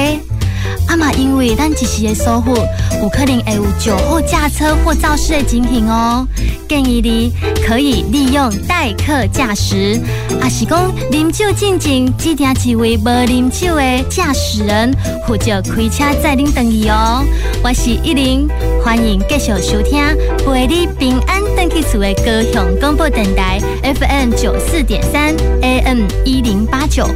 [0.93, 2.55] 啊嘛因为咱一时的疏忽，
[3.01, 6.29] 有可能会有酒后驾车或肇事的情形哦。
[6.69, 7.33] 建议你
[7.67, 9.99] 可以利用代客驾驶，
[10.39, 14.95] 啊是讲饮酒进前指定一位无饮酒的驾驶人，
[15.27, 17.25] 负责开车载恁登去哦。
[17.65, 18.47] 我是依琳，
[18.85, 19.99] 欢迎继续收听
[20.45, 27.09] 陪你平安登去厝的高雄广播电台 FM 九四点三 AM 一零八九。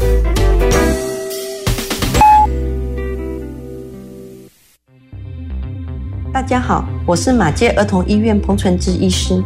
[6.37, 9.43] 大家好，我是马街儿童医院彭纯志医师。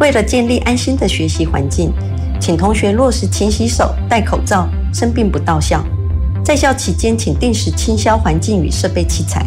[0.00, 1.90] 为了建立安心的学习环境，
[2.38, 5.82] 请同学落实勤洗手、戴口罩，生病不到校。
[6.44, 9.46] 在校期间，请定时清消环境与设备器材。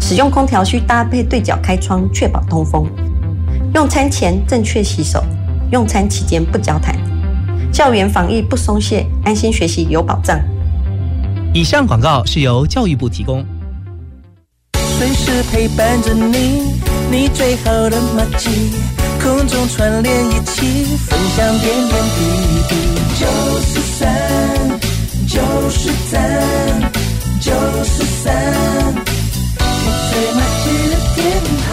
[0.00, 2.84] 使用空调需搭配对角开窗，确保通风。
[3.72, 5.22] 用餐前正确洗手，
[5.70, 6.96] 用餐期间不交谈。
[7.72, 10.36] 校园防疫不松懈，安心学习有保障。
[11.54, 13.46] 以上广告是由教育部提供。
[14.98, 16.80] 随时陪伴着你，
[17.10, 18.48] 你最好的马吉，
[19.22, 22.20] 空中串联一起，分享点点滴
[22.66, 22.74] 滴。
[23.20, 23.26] 九
[23.60, 24.08] 十三，
[25.28, 26.16] 九十三，
[27.40, 27.52] 九
[27.84, 28.34] 十三，
[29.60, 31.20] 你最麻吉的电
[31.60, 31.68] 台。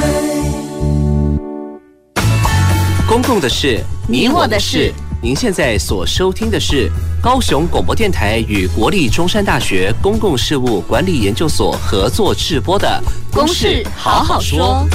[3.08, 4.94] 公共的事，你我的事。
[5.24, 13.02] 您现在所收听的是高雄广播电台与国立中山大学公共事务管理研究所合作制播的
[13.34, 14.86] 《公事好好说》。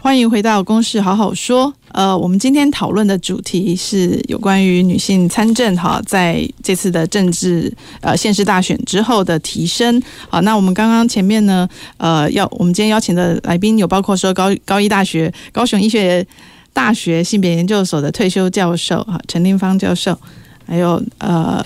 [0.00, 1.68] 欢迎回到《公事好好说》。
[1.92, 10.02] 呃，我们今天讨论的主题是有关于女性参政哈，在这次的政治呃县市大选之后的提升。
[10.28, 16.26] 好，那我们刚刚前面呢，呃，要我们今天邀请的来宾有包括说高高一大学、高雄医学。
[16.72, 20.18] 大学性别研究所的退休教授哈，陈林芳教授，
[20.66, 21.64] 还有呃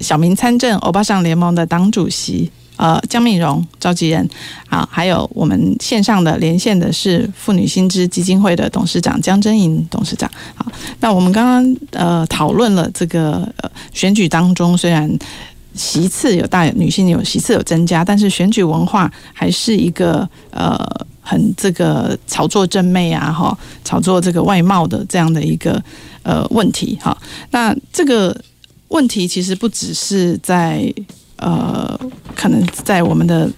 [0.00, 4.28] 小明参政欧巴桑联盟的党主席呃江敏荣召集人
[4.68, 10.30] 啊，还有我们线上的连线的是妇女新知基金会的董事长江祯莹董事长。
[10.54, 15.08] 好，那我们刚刚呃讨论了这个呃选举当中，虽然
[15.74, 21.06] 席次有大女性有席次有增加，但是选举文化还是一个呃。
[21.28, 25.82] 很这个炒作正妹啊，哈，炒作这个外貌的这样的一个
[26.22, 27.14] 呃问题，哈。
[27.50, 28.34] 那这个
[28.88, 30.90] 问题其实不只是在
[31.38, 31.98] 呃，
[32.34, 33.48] 可能在我们的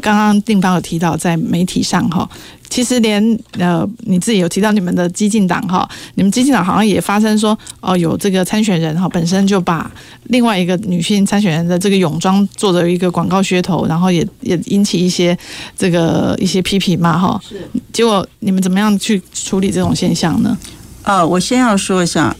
[0.00, 2.28] 刚刚定方有提到，在媒体上哈。
[2.68, 3.22] 其实连
[3.58, 9.88] 呃你自己有提到你们的激进党哈，你们激进党好像也发生说哦，有这个参选人哈，本身就把
[10.24, 15.36] 另外一个女性参选人的这个泳装做的一个广告噱头，然后也也引起一些
[15.78, 17.40] 这个一些批评嘛哈。
[17.48, 17.68] 是。
[17.92, 20.58] 结果你们怎么样去处理这种现象呢？
[21.04, 22.34] 呃，我先要说一下，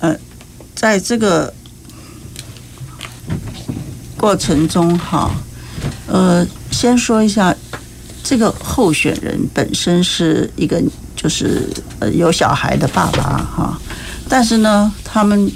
[0.00, 0.16] 呃，
[0.74, 1.54] 在这个
[4.22, 5.34] 过程中哈，
[6.06, 7.52] 呃，先说一下。
[8.24, 10.80] 这个候选人本身是一个
[11.16, 13.76] 就是呃有小孩的爸爸哈，
[14.28, 15.50] 但是呢，他们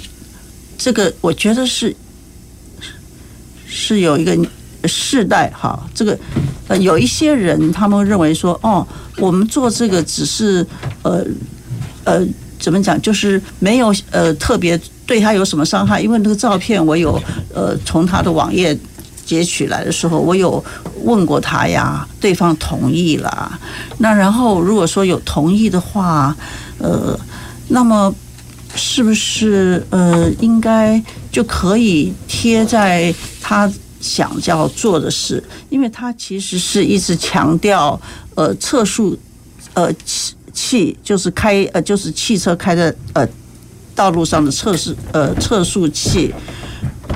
[0.77, 1.95] 这个我觉得是
[3.65, 4.37] 是有一个
[4.83, 6.19] 世代哈，这个
[6.67, 10.67] 呃有一些人他们认为说哦，我们做这个只是
[11.03, 11.25] 呃
[12.03, 12.27] 呃
[12.59, 14.77] 怎么讲，就是没有呃特别
[15.07, 17.19] 对他有什么伤害，因为那个照片我有
[17.55, 18.77] 呃从他的网页。
[19.27, 20.63] 截取来的时候，我有
[21.03, 23.59] 问过他呀，对方同意了。
[23.97, 26.33] 那然后如果说有同意的话，
[26.77, 27.19] 呃，
[27.67, 28.15] 那么
[28.73, 35.43] 是不是呃应该就可以贴在他想要做的事？
[35.69, 37.99] 因为他其实是一直强调
[38.35, 39.19] 呃测速
[39.73, 43.27] 呃汽汽就是开呃就是汽车开的呃
[43.97, 46.33] 道路上的测试呃测速器。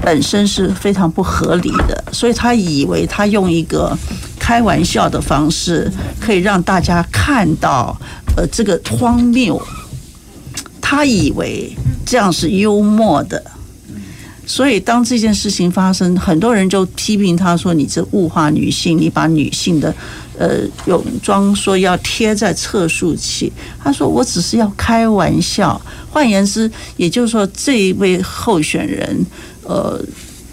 [0.04, 3.96] 本身是非常不合理的，所以他以为他用一个
[4.40, 7.96] 开玩笑的方式可以让大家看到，
[8.36, 9.62] 呃，这个荒谬。
[10.82, 11.72] 他以为
[12.04, 13.44] 这样是幽默的，
[14.48, 19.94] 所以当这件事情发生，很多人就批评他说：“你这物化女性，你把女性的
[20.38, 23.52] 呃泳装说要贴在测速器。”
[23.84, 29.26] 他说：“我只是要开玩笑。”换言之，也就是说，这一位候选人。
[29.64, 30.04] 呃，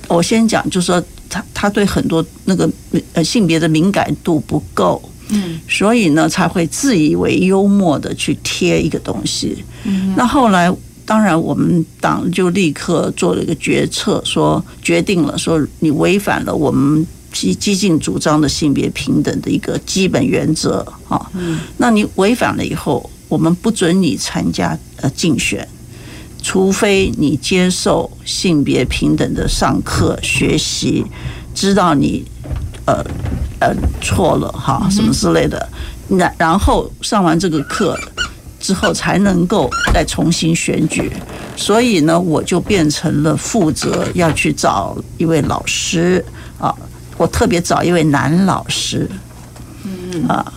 [0.07, 2.71] 我先讲，就是说他他对很多那个
[3.15, 9.65] 呃性别的敏感度不够，嗯，所以呢才会自以为幽默的去贴一个东西。
[9.85, 10.73] 嗯，那后来
[11.05, 21.31] 当然我们党就立刻做了一个决策，说决定了说你违反了我们激激进主张的性别平等的一个基本原则啊。
[21.35, 25.67] 嗯，那你违反了以后，我们不准你参加呃竞选。
[26.41, 31.05] 除非你接受性别平等的上课学习，
[31.53, 32.25] 知道你
[32.87, 33.05] 呃
[33.59, 35.69] 呃错了哈什么之类的，
[36.09, 37.99] 然然后上完这个课
[38.61, 41.11] 之后才能够再重新选举。
[41.57, 46.38] 所以呢，我就变成了负责要去找一位老师啊，
[47.19, 49.07] 我特别找一位男老师，
[49.85, 50.51] 嗯啊，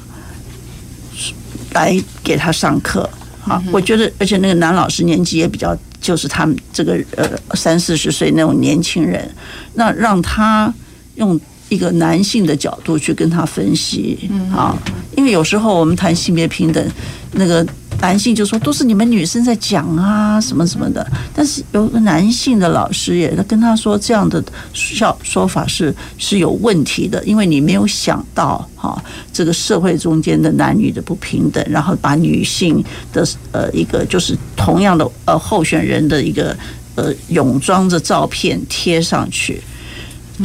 [1.73, 3.09] 来给他上课。
[3.43, 9.29] 啊，我觉得，而且那个男老师年纪也比较，就是他们这个呃三四十岁那种年轻人，
[9.73, 10.71] 那让他
[11.15, 11.37] 用
[11.67, 14.77] 一个男性的角度去跟他分析啊，
[15.17, 16.87] 因为有时候我们谈性别平等，
[17.33, 17.67] 那个。
[18.01, 21.05] 男性就说都是你们女生在讲啊，什么什么的。
[21.35, 24.43] 但是有个男性的老师也跟他说，这样的
[24.73, 32.83] 说说法是是有问题的，因为你没有想到哈，这个社会中间的男女的不平等，然后把女性
[33.13, 36.57] 的呃一个就是同样的呃候选人的一个
[36.95, 39.61] 呃泳装的照片贴上去，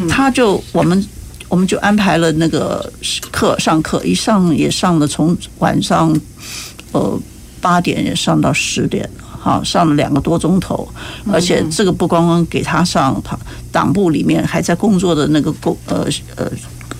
[0.08, 1.02] 他就我们
[1.48, 2.92] 我们就安排了那个
[3.32, 6.14] 课上课，一上也上了从晚上
[6.92, 7.18] 呃。
[7.60, 10.88] 八点也上到十点，好，上了两个多钟头，
[11.32, 13.38] 而且这个不光光给他上，他
[13.70, 16.50] 党部里面还在工作的那个工呃呃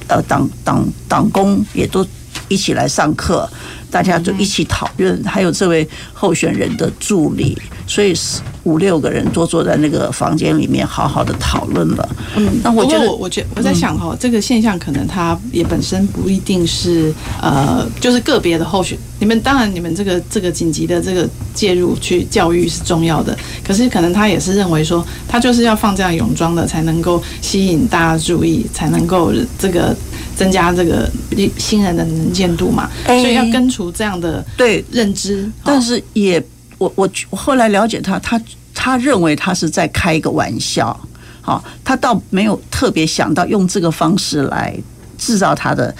[0.09, 2.07] 呃党党党工也都
[2.48, 3.48] 一起来上课，
[3.97, 8.12] 大家就一起讨论，还有这位候选人的助理，所以
[8.64, 12.07] 五六个人都坐在那个房间里面，好好的讨论了。
[12.36, 18.99] 嗯，那我觉得，我我觉得我在想哈，这个现象可能它也本身不一定是呃，就是个别的候选。
[19.18, 23.34] 你们当然，你们这个这个紧急的这个介入去教育是重要的，
[23.64, 29.97] 可是可能他也是认为说，他就是要放这样泳装的，才能够吸引大家注意，才能够这个
[30.37, 31.11] 增加这个
[31.59, 32.89] 新人的能见度嘛。
[33.07, 36.41] 所以要根除这样的对认知，但是也。
[36.78, 38.39] 我我我后来了解他，他
[38.74, 40.95] 他认为他是在开一个玩笑，
[41.41, 44.76] 好，他倒没有特别想到用这个方式来
[45.16, 45.97] 制造他的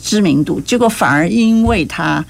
[0.00, 2.24] 知名度，结果反而因为他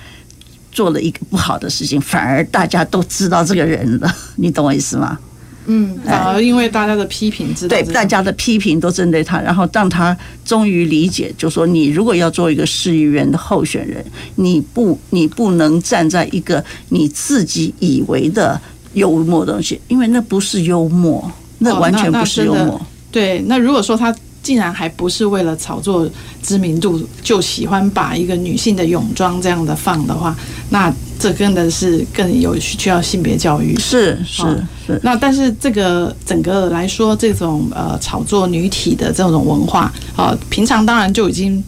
[0.72, 5.18] 做了一个不好的事情，反而大家都知道这个人了，你懂我意思吗？
[5.66, 14.04] 嗯，反而因为大家的批评，知道对大家的批评都针对他，然后让他终于理解，就说你如果要做一个市议员的候选人，
[14.36, 18.60] 你不你不能站在一个你自己以为的
[18.94, 22.74] 幽默东西，因为那不是幽默，那完全不是幽默。
[22.74, 24.14] 哦、对，那如果说他。
[24.42, 26.08] 竟然还不是为了炒作
[26.42, 30.36] 知名度，就喜欢把一个女性的泳装这样的放的话，
[30.70, 33.78] 那这真的是更有需要性别教育。
[33.78, 34.42] 是是
[34.84, 35.00] 是。
[35.04, 41.62] 那但是这个整个来说，这种呃炒作女体的这种文化，啊，平常当然就已经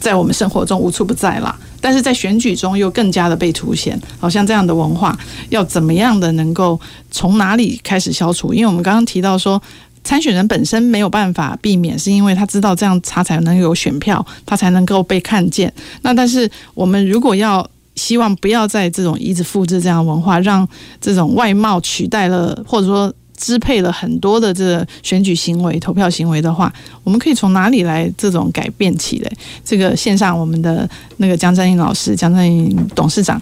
[0.00, 3.96] 在我们生活中无处不在了，但是在选举中又更加的被凸显。
[4.18, 5.16] 好像这样的文化
[5.50, 6.80] 要怎么样的能够
[7.12, 8.52] 从哪里开始消除？
[8.52, 9.62] 因为我们刚刚提到说。
[10.08, 15.70] 参选人本身没有办法避免，是因为他知道这样他才能有选票，他才能够被看见。
[16.00, 20.66] 那但是我们如果要希望不要在这种一直复制这样的文化，让
[20.98, 26.72] 这种外貌取代了或者说支配了很多的这个选举行为、投票行为的话，
[27.04, 29.30] 我们可以从哪里来这种改变起来？
[29.62, 30.88] 这个线上我们的
[31.18, 33.38] 那个江振英老师、江振英董事长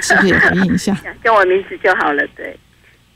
[0.00, 0.98] 是不是也回应一下？
[1.22, 2.58] 叫我名字就好了，对。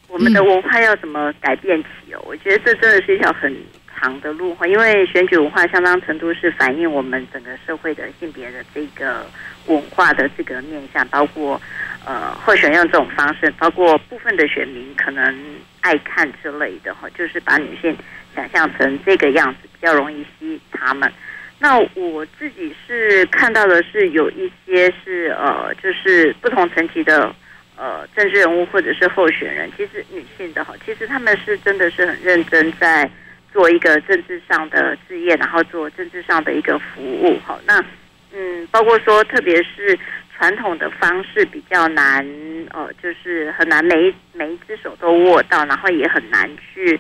[0.07, 3.55] 我们的文化要怎么改变起我觉得这真的是一条很
[3.95, 9.27] 长的路哈，因为选举文化相当程度是反映我们整个社会的性别的这个
[9.67, 11.61] 文化的这个面向，包括
[12.05, 15.35] 呃候选用这种方式，包括部分的选民可能
[15.81, 17.97] 爱看之类的哈，就是把女性
[18.35, 21.11] 想象成这个样子，比较容易吸引他们。
[21.59, 27.35] 那我自己是看到的是有一些是呃，就是不同层级的。
[27.77, 33.11] 呃，政治人物或者是候选人，其实女性的哈，其实他们是真的是很认真在
[33.53, 37.39] 做一个政治上的事业，然后做政治上的一个服务。
[37.45, 37.85] 好，那
[38.33, 39.99] 嗯，包括说，特别是
[40.37, 42.25] 传统的方式比较难，
[42.71, 46.99] 呃，就是很难每一每一只手都握到，然后也很难去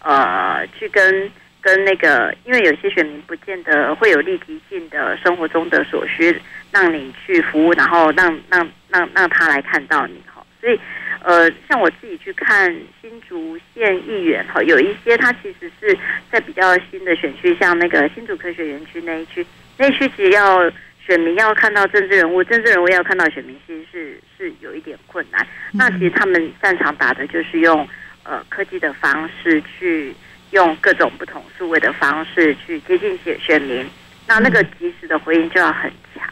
[0.00, 1.30] 呃去跟
[1.66, 6.40] 跟那个，因为有些选民不见得会有立即性的生活中的所需。
[6.72, 10.78] 让你去服务，然后让让让让他来看到你哈，所以
[11.22, 15.96] 呃，像我自己去看新竹县议员哈，有一些他其实是
[16.30, 19.46] 在比较新的选区，像那个新竹科学园区那一区，
[19.78, 20.70] 那一区其实要
[21.06, 25.46] 选民要看到政治人物，政治人物要看到选民，其实是是有一点困难。
[25.72, 27.88] 那其实他们擅长打的就是用
[28.24, 30.14] 呃科技的方式去
[30.50, 33.86] 用各种不同数位的方式去接近选选民，
[34.26, 36.24] 那那个及时的回应就要很强。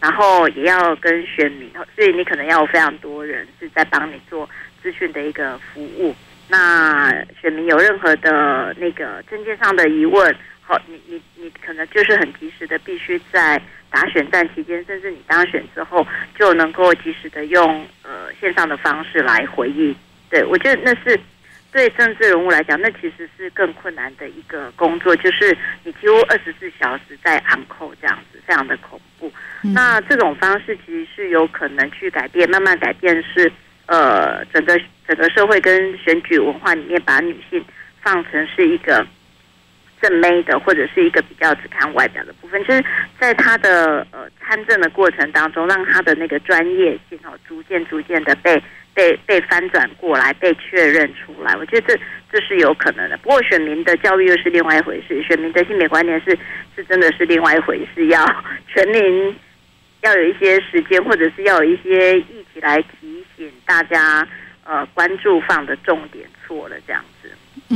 [0.00, 4.46] 然后也要跟选民，所以你可能要有非常多人是在帮你做
[4.82, 6.14] 资讯的一个服务。
[6.46, 7.10] 那
[7.40, 13.58] 选民有任何的那个证件上的疑问，好，你你你可能就是很及时的，必须在
[13.88, 16.06] 打选战期间，甚至你当选之后，
[16.38, 19.96] 就能够及时的用呃线上的方式来回应。
[20.28, 21.18] 对，我觉得那是
[21.74, 29.30] 对政治人物来讲，那其实是更困难的一个工作，就是你几乎二十四小时在 on call 这样子，非常的恐怖。
[29.64, 33.52] 嗯、那这种方式其实是有可能去改变，慢慢改变是
[33.86, 34.80] 呃整个。
[35.06, 37.62] 整个社会跟选举文化里面，把女性
[38.00, 39.06] 放成是一个
[40.00, 42.82] 正妹的，或者是一个比较只看外表的部分，就是
[43.20, 48.56] 在她的呃参政的过程当中，让她的那个专业性哦，逐渐逐渐的被
[48.94, 51.54] 被被翻转过来，被确认出来。
[51.56, 52.00] 我觉得这
[52.32, 53.16] 这是有可能的。
[53.18, 56.38] 不过选民的教育又是另外一回事，选民的性别观念是
[56.76, 58.24] 是真的是另外一回事，要
[58.68, 59.36] 全民
[60.02, 64.26] 要有一些时间，或者是要有一些议题来提醒大家。
[64.66, 67.04] 呃，关注放的重点错了，这样。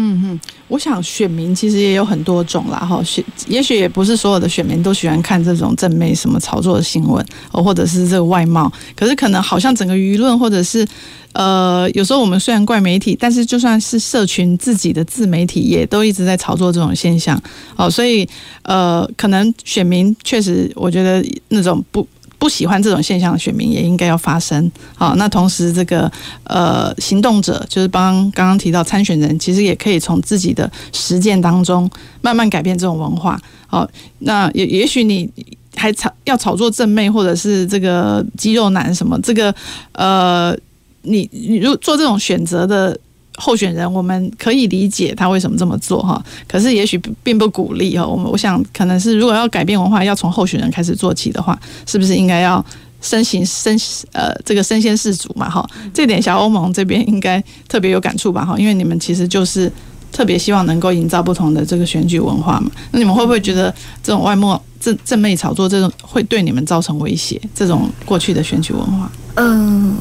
[0.00, 8.72] 嗯嗯，我想选民其实也有很多种啦，哈，选也许也不是所有的选民都喜欢看这种正妹什么炒作的新闻，哦，或者是这个外貌。
[8.94, 10.86] 可是可能好像整个舆论，或者是
[11.32, 17.40] 呃，有时候我们虽然怪媒体，但是就算是社群自己的自媒体，也都一直在炒作这种现象。
[17.74, 18.24] 哦，所以
[18.62, 22.06] 呃，可能选民确实，我觉得那种不。
[22.38, 24.70] 不喜欢这种现象的选民也应该要发声。
[24.94, 26.10] 好，那同时这个
[26.44, 33.40] 呃行动者，就是帮刚刚提到参选人，其实也可以从自己的实践当中慢慢改变这种文化。
[33.66, 33.88] 好，
[34.20, 35.28] 那也也许你
[35.74, 39.54] 还炒要炒作正妹，或者是这个肌肉男什么，这个
[39.92, 40.56] 呃，
[41.02, 42.98] 你你如做这种选择的。
[43.38, 48.04] 候选人，我们可以理解他为什么这么做哈，可是也许并不鼓励哈。
[48.04, 52.64] 我们我想可能是如果要改变文化，要从候选人开始做起的话，是不是应该要
[53.00, 53.78] 身行身
[54.12, 55.64] 呃这个身先士卒嘛哈？
[55.94, 59.70] 这点小欧盟这边应该特别有感触吧哈，因为你们其实就是
[60.10, 62.70] 特别希望能够营造不同的这个选举文化嘛。
[62.90, 63.72] 那你们会不会觉得
[64.02, 67.40] 这种外貌正正妹炒作这种会对你们造成威胁？
[67.54, 69.96] 这种过去的选举文化，嗯。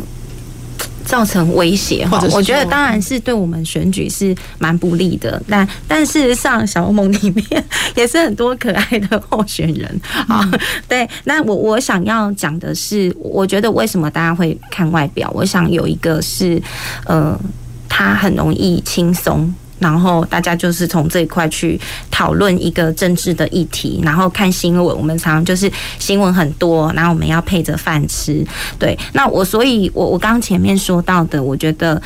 [1.08, 5.42] 造成威胁哈，我觉得当然是对我们选举是蛮不利的。
[5.50, 10.48] 但但事实上，小欧盟里面也是很多可爱的候选人啊。
[10.88, 15.32] 对，那我我想要讲的是，我觉得为什么大家会看外表？
[15.34, 16.62] 我想有一个是，
[17.06, 17.40] 呃，
[17.88, 19.52] 他很容易轻松。
[19.80, 24.98] 然后大家就是从这一块去讨论一个政治的议题，然后看新闻。
[24.98, 28.46] 我们常常就是新闻很多，然后我们要配着饭吃。
[28.80, 32.02] 对，那我所以，我我刚刚前面说到的，我觉得。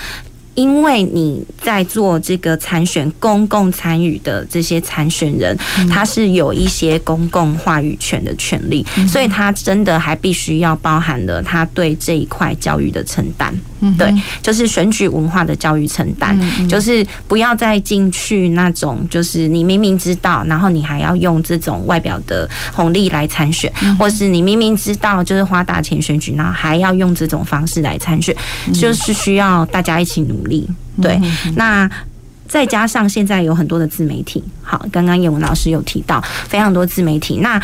[0.54, 5.58] 因为你在做这个参选公共参与的这些参选人，
[5.90, 13.58] 他是有一些公共话语权的权利，所以他真的还必须要包含了他对这一块教育的承担，
[13.98, 28.36] 对，就是选举文化的教育承担，就是不要再进去那种，就是你明明知道，然后你还要用这种外表的红利来参选，或是你明明知道就是花大钱选举，然后还要用这种方式来参选，
[28.74, 30.70] 就是需要大家一起努力。
[31.02, 31.20] 对，
[31.56, 31.90] 那。
[32.52, 37.38] 再加上现在有很多的自媒体，好，刚刚叶文老师有提到非常多自媒体。
[37.38, 37.58] 那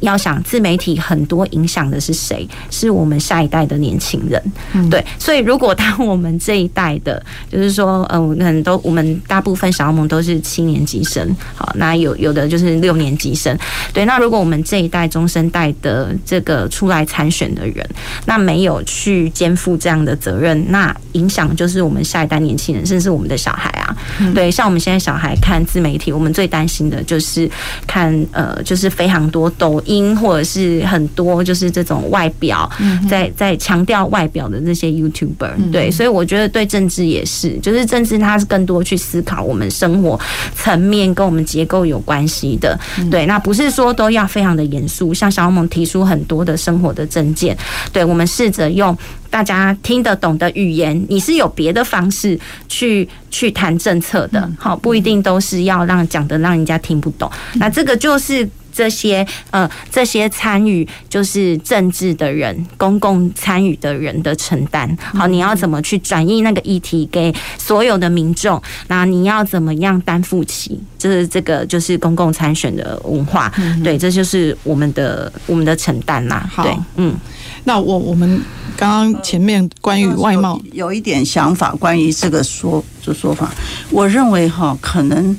[0.00, 2.46] 要想自媒体很多影响的是谁？
[2.70, 4.42] 是我们下一代的年轻人，
[4.74, 5.02] 嗯、对。
[5.18, 13.56] 所以如果当我们这一代的，就是说，嗯，很多我们大部分小欧盟都是七年级生，好，那有有的就是六年级生，
[13.94, 14.04] 对。
[14.04, 17.88] 那如果我们这一代中生代的这个出来参选的人，
[18.26, 23.96] 那没有去肩负这样的责任，那影响就是我们下一代年轻人，甚至是我们的小孩啊。
[24.34, 27.50] 对，像我们现在小孩看自媒体，我们最担心的就是
[27.86, 32.70] 看呃，就是非常多抖音或者是很多就是这种外表，
[33.08, 35.70] 在在强调外表的这些 YouTuber。
[35.72, 40.18] 对，所以我觉得对政治也是，就是政治它是更多去思考我们生活
[40.54, 42.78] 层面跟我们结构有关系的。
[43.10, 47.56] 对，那不是说都要非常的严肃，像小欧盟提出很多的生活的政见，
[47.92, 48.96] 对，我们试着用。
[49.28, 53.06] 大家听得懂的语言，你是有别的方式去
[53.36, 57.30] 去谈政策的，好，不一定都是要让讲的让人家听不懂。
[57.56, 64.86] 那这个就是这些呃这些参与就是政治的人，公共参与的人的承担。
[65.14, 68.60] 好，你要怎么去转移那个议题给所有的民众？
[68.88, 70.78] 那你要怎么样担负起？
[70.98, 73.50] 就是这个就是公共参选的文化，
[73.82, 76.46] 对，这就是我们的我们的承担啦。
[76.62, 77.16] 对，嗯。
[77.64, 78.40] 那我我们
[78.76, 83.52] 刚刚前面关于外貌有一点想法，关于这个说这说法，
[83.90, 85.36] 我认为哈，可能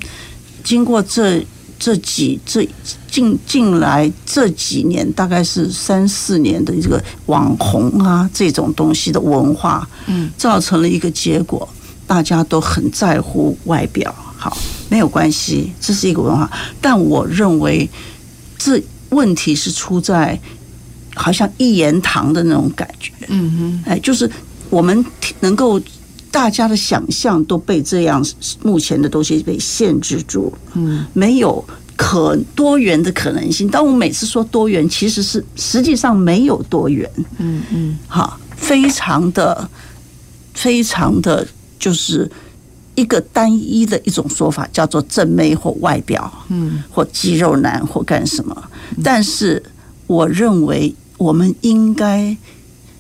[0.64, 1.42] 经过这
[1.80, 2.68] 这几这
[3.10, 11.68] 近近来这几年，大概是三四年的这个网红啊这种东西的文化，嗯，造成了一个结果，
[12.06, 14.14] 大家都很在乎外表。
[14.36, 14.56] 好，
[14.90, 16.50] 没有关系，这是一个文化，
[16.80, 17.90] 但我认为
[18.58, 20.40] 这问题是出在
[21.16, 23.12] 好像一言堂的那种感觉。
[23.30, 24.30] 嗯哼，哎，就是
[24.70, 25.04] 我们
[25.40, 25.82] 能够
[26.38, 28.24] 大家的想象都被这样
[28.62, 31.66] 目前的东西被限制住，嗯，没有。
[31.96, 37.10] 可多元的可能性，当我每次说多元，其实是实际上没有多元。
[37.40, 39.68] 嗯嗯，好，非常的
[40.54, 41.46] 非常的
[41.80, 42.30] 就是
[42.94, 48.56] 一个单一的一种说法，叫做正妹或外表，嗯，或肌肉男或干什么。
[49.04, 49.64] 但是
[50.06, 52.38] 我认为我们应该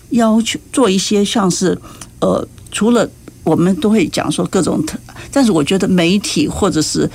[0.09, 1.77] 要求做一些像是
[2.19, 3.07] 呃，除了
[3.49, 4.83] 我们都会讲说各种，
[5.31, 7.09] 但是我觉得媒体或者是。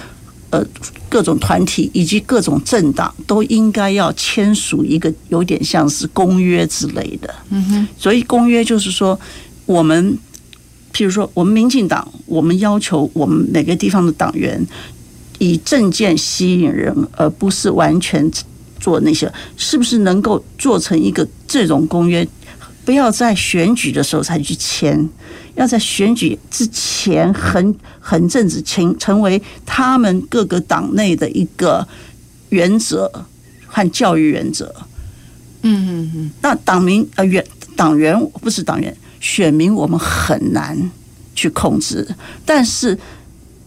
[0.53, 0.62] 呃，
[1.09, 7.35] 各种团体以及各种政党都应该要签署一个有点像是公约之类的。
[7.49, 7.89] 嗯哼。
[7.97, 9.18] 所以公约就是说，
[9.64, 10.18] 我们
[10.93, 14.62] 譬如说，我们民进党，我们要求我们每个地方的党员
[15.39, 18.30] 以政见吸引人，而不是完全
[18.78, 22.28] 做那些，是不是能够做成一个这种公约？
[22.85, 25.09] 不要在选举的时候才去签。
[25.55, 31.87] 要在选举之前很很正直，成成为他们各个党内的一个
[32.49, 33.11] 原则
[33.66, 34.74] 和教育原则。
[35.61, 36.30] 嗯嗯嗯。
[36.41, 37.45] 那党民呃员
[37.76, 40.91] 党员不是党员，选民我们很难
[41.35, 42.09] 去控制，
[42.47, 42.99] 但是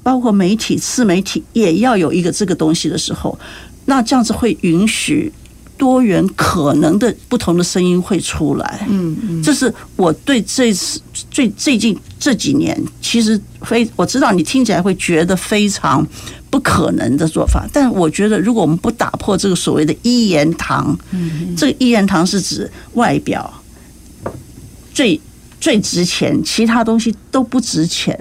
[0.01, 3.38] 包括媒体、自媒体也要有一个这个东西的时候，
[3.86, 5.32] 那这样子会允许。
[5.78, 10.99] 多元可能的不同的声音会出来，嗯嗯，这是我对这次
[11.30, 16.05] 最最近这几年，其实非我知道你听起来会觉得非常
[16.49, 23.53] 不可能的做法，但我觉得如果我们不打破这个所谓的一言堂，嗯，这个一言堂是指外表
[24.93, 25.19] 最
[25.59, 28.17] 最值钱，其他东西都不值钱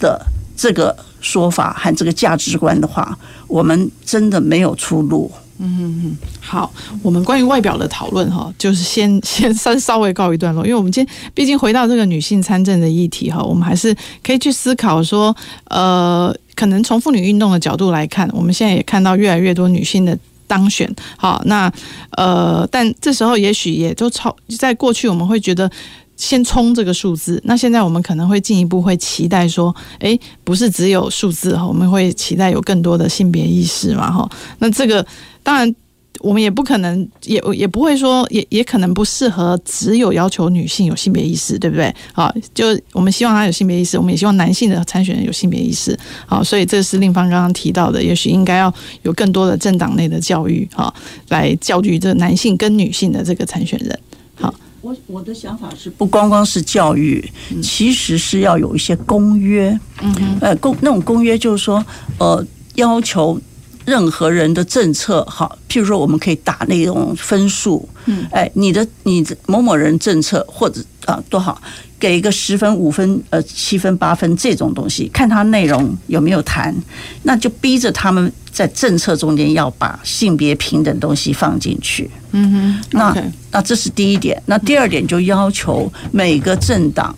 [0.00, 0.20] 的
[0.56, 5.30] 这个说法和这个价值观的话，我们真的没有出路。
[5.58, 15.34] 嗯嗯嗯，好，我们关于外表的讨论哈，就是先 先稍稍微告一段落，因为我们今天毕竟回到这个女性参政的议题哈，我们还是可以去思考说，
[15.64, 21.72] 呃，可能从妇女运动的角度来看，我们现在也看到越来越多女性的当选，好，那
[22.12, 25.70] 呃，但这时候也许也就超，在过去我们会觉得。
[26.18, 34.28] 先冲这个数字，那现在我们可能会进一步会期待说，诶，不是只有数字哈，我们会期待有更多的性别意识嘛哈。
[34.58, 35.06] 那这个
[35.44, 35.72] 当然
[36.20, 41.94] 我们也不可能，也也不会说，也也可能不适合只有要求女性有性别意识，对不对？
[42.12, 45.96] 好，就我们希望她有性别意识，我们也希望男性的参选人有性别意识。
[46.26, 50.92] 好，所以这是令方刚刚提到的，也许应该要有更多的政党内的教育哈，
[51.28, 53.96] 来教育这男性跟女性的这个参选人。
[54.34, 59.78] 好我我的想法是，不光光是教育，其实是要有一些公约。
[60.00, 61.84] 嗯哼，呃，公那种公约就是说，
[62.18, 62.44] 呃，
[62.76, 63.40] 要求
[63.84, 67.88] 任何人的政策，好，譬如说，我们可以打那种分数。
[68.06, 71.60] 嗯，哎，你的你的某某人政策或者啊多好，
[71.98, 76.74] 给一个十分、五分、呃七分、八分这种东西，看他内容有没有谈，
[77.22, 82.10] 那就逼着他们在政策中间要把性别平等东西放进去。
[82.32, 83.16] 嗯哼，那
[83.50, 84.40] 那这是第一点。
[84.46, 87.14] 那第二点就要求每个政党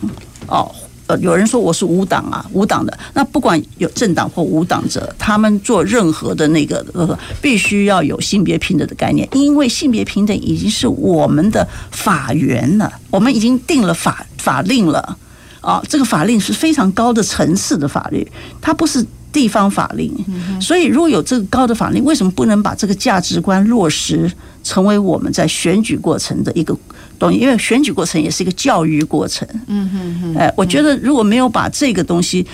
[0.47, 0.72] 哦，
[1.11, 2.97] 呃，有人说我是无党啊，无党的。
[3.15, 15.17] 那不管有政党或无党者，他们做任何的那个，呃，必须要有性别平等的概念，因为性别平等已经是我们的法源了，我们已经定了法法令了
[15.61, 15.83] 啊。
[15.89, 18.31] 这个法令是非常高的层次的法律，
[18.61, 19.05] 它不是。
[19.33, 20.13] 地方法令，
[20.61, 24.29] 所以如果有这个高的法令，为什么不能把这个价值观落实
[24.65, 26.77] 成为我们在选举过程的一个
[27.21, 27.39] 东西？
[27.39, 29.47] 因为选举过程也是一个教育过程。
[29.68, 30.37] 嗯哼哼。
[30.37, 32.45] 哎，我觉得如果没有把这个东西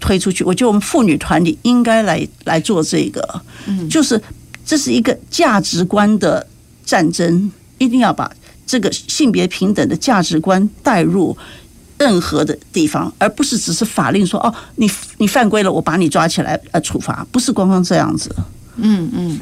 [0.00, 3.42] 推出去，我觉得我们妇女团体应该来来做这个。
[3.66, 4.20] 嗯，就是
[4.64, 6.44] 这是一个价值观的
[6.84, 8.28] 战争，一定要把
[8.66, 11.36] 这个性别平等的价值观带入。
[11.98, 14.86] 任何的地方，而不是只是法令说哦，你
[15.16, 18.30] 你犯规了，我把你抓起来呃处罚，不是光光这样子。
[18.76, 19.40] 嗯嗯，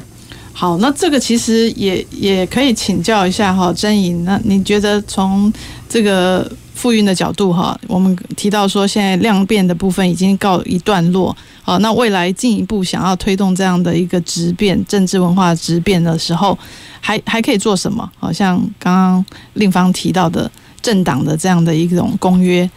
[0.57, 5.51] 好，那这个其实也也可以请教一下哈，甄颖，那你觉得从
[5.89, 16.57] 这个复运的角度哈，我们提到说现在量变的部分已经告一段落，好，那未来进一步想要推动这样的一个质变、政治文化质变的时候，
[17.01, 18.09] 还还可以做什么？
[18.17, 19.25] 好像刚刚
[19.55, 20.49] 令方提到的。
[20.81, 22.69] 政党的这样的一种公约，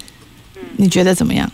[0.78, 1.46] 你觉得怎么样？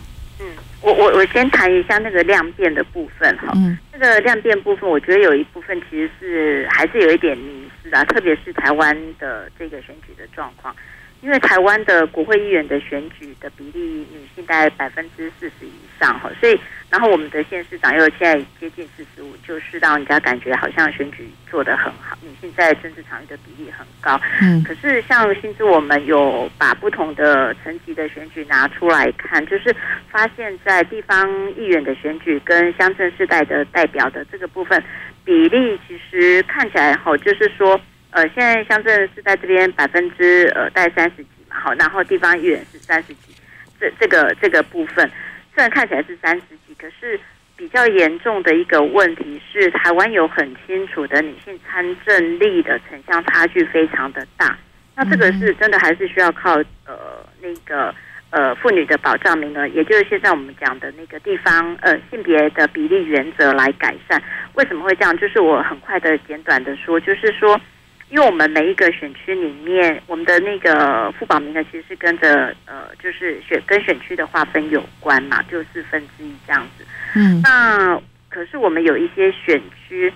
[0.85, 3.53] 嗯，我我我先谈一下那个量变的部分哈。
[3.57, 3.79] 嗯。
[3.93, 10.75] 那个量变部分，我觉得有一部分其实是还是有一点迷失啊，特别是台湾的这个选举的状况。
[11.23, 16.61] 因为台湾的国会议员的选举的比例，女性大概百分之四十以上哈，所以
[16.95, 24.21] 然后我们的县市长又现在接近四十五，就是让人家感觉好像选举做得很好，女性在政治场域的比例很高。
[24.41, 29.75] 嗯，可是像新知我们有把不同的层级的选举拿出来看，就是
[30.09, 34.81] 发现在地方议员的选举跟乡镇世代的代表的这个部分
[35.25, 37.81] 比例，其实看起来好，就是说。
[38.13, 43.35] 呃，现在乡镇是在这边百分之呃大概三十几嘛，好，然后地方议员是三十几，
[43.81, 45.11] 这这个这个部分
[45.53, 46.43] 虽然看起来是三十
[46.75, 47.19] 几，可是
[47.57, 54.59] 比较严重的一个问题是，台湾有很清楚的女性参政力的城乡差距非常的大，
[54.97, 56.55] 那这个是真的还是需要靠
[56.87, 57.95] 呃那个
[58.31, 64.23] 呃妇女的保障名额，也就是现在我们讲的那个地方呃性别的比例原则来改善。
[64.55, 65.17] 为什么会这样？
[65.17, 67.61] 就是我很快的简短的说，就是说。
[68.15, 76.87] 因为我们每一个选区里面，我们的那个副保名额其实是跟着呃，就是选跟选区的划分有关嘛，就四分之一这样子。
[77.17, 80.13] 嗯，那可是我们有一些选区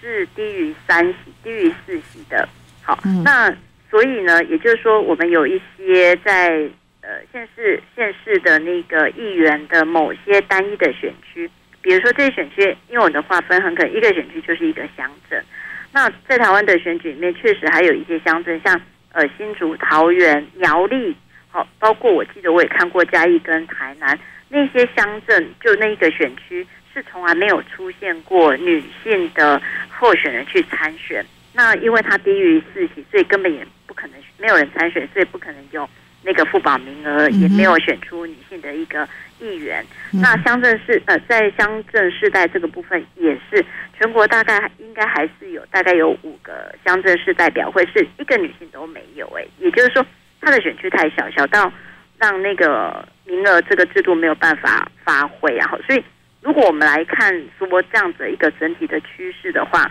[0.00, 2.48] 是低于三席、低于四席的。
[2.80, 3.54] 好，嗯、那
[3.90, 6.66] 所以呢，也就是说，我们有一些在
[7.02, 11.50] 呃县市县市的那个议员的某些单一的选区，
[11.82, 15.44] 比如说这些选区，因为我们的划分很可能一个选区就是一个乡镇。
[15.92, 18.80] 那在台湾的选举里面，确实还有一些乡镇，像
[19.12, 21.14] 呃新竹、桃园、苗栗，
[21.50, 24.18] 好，包括我记得我也看过嘉义跟台南
[24.48, 31.24] 那些乡镇，就那一个选区是从来没有出现过女性的候选人去参选。
[31.52, 35.86] 那因为它低于四席，所以根本也不可能没有人参选，所以不可能有
[36.22, 39.06] 那个副保名额，也没有选出女性的一个
[39.42, 39.84] 议员。
[40.12, 43.64] 那乡镇市呃，在乡镇世代这个部分也是。
[43.98, 50.04] 全国大概应该还是有大概有五个乡镇市代表会是一个女性都没有哎，也就是说，
[50.40, 51.72] 她的选区太小，小到
[52.18, 56.02] 让那个名额这个制度没有办法发挥，然后所以
[56.40, 59.88] 如果我们来看说这样子一个整体的趋势的话，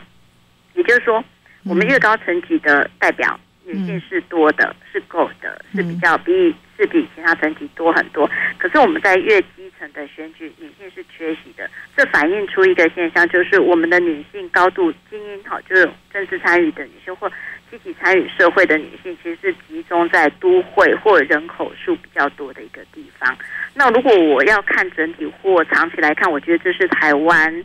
[0.73, 1.23] 也就是说，
[1.63, 8.27] 我们越高层级的代表女性是多的，是够的，是比较比是比其他整体多很多，
[8.57, 17.31] 可是我们在越基层的选举女性是缺席的，这反映出一个现象，就是我们的女性高度精英，好，就是政治参与的女性或
[17.69, 23.37] 积极参与社会的女性，其实是集中在都会或人口数比较多的一个地方。
[23.75, 27.63] 那如果我要看整体或长期来看，我觉得这是台湾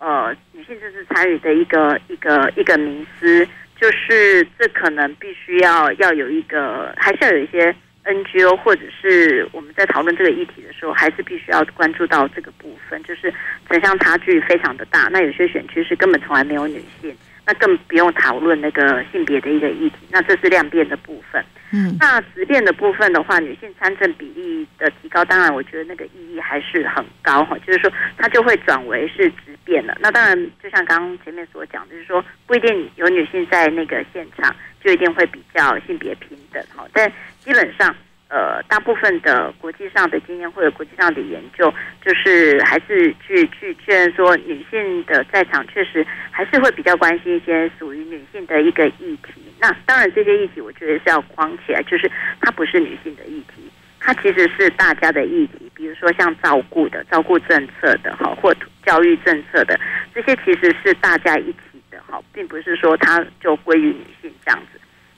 [0.00, 3.46] 呃女性政治参与的一个一个一个迷思，
[3.80, 7.72] 就是这可能必须要要有一个，还是要有一些。
[8.06, 13.32] NGO 或者是我们在讨论这个议题的时候，还是必须要关注到这个部分，就是
[13.68, 15.08] 城乡差距非常的大。
[15.10, 19.96] 那有些选区是根本从来没有女性，那更不用讨论那个性别的一个议题。
[20.10, 21.44] 那这是量变的部分。
[21.72, 27.58] 嗯，那质变的部分的话，女性参政比例的提高，当然我觉得那个意义还是很高哈。
[27.66, 29.98] 就是说，它就会转为是质变了。
[30.00, 36.86] 那当然，就像刚刚前面所讲，就是说不一定有女性在那个现场，就一定会比较性别平等哈。
[36.92, 37.10] 但
[37.46, 37.94] 基本上，
[38.26, 41.72] 呃，大部分的国际上的经验或者国际上的研究，
[42.04, 49.40] 就是还是去去确认说，女性的在场确实还是会比较关心一些属于女性的一个议题。
[49.60, 53.70] 那当然，这些议题我觉得是要框起来，就是它不是女性的议题，
[54.00, 55.70] 它其实是大家的议题。
[55.72, 58.52] 比如说像照顾的、照顾政策的哈，或
[58.84, 59.78] 教育政策的，
[60.12, 64.75] 这些其实是大家一起的哈，并不是说它就归于女性这样子。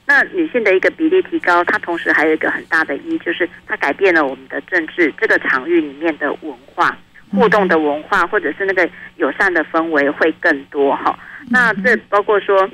[0.09, 6.97] 那女性的一个比例提高，它同时还有一个很大的意义，就是它改变了我们的政治这个场域里面的文化
[7.31, 11.17] 互动的文化，或者是那个友善的氛围会更多哈。
[11.51, 12.67] 那这包括说，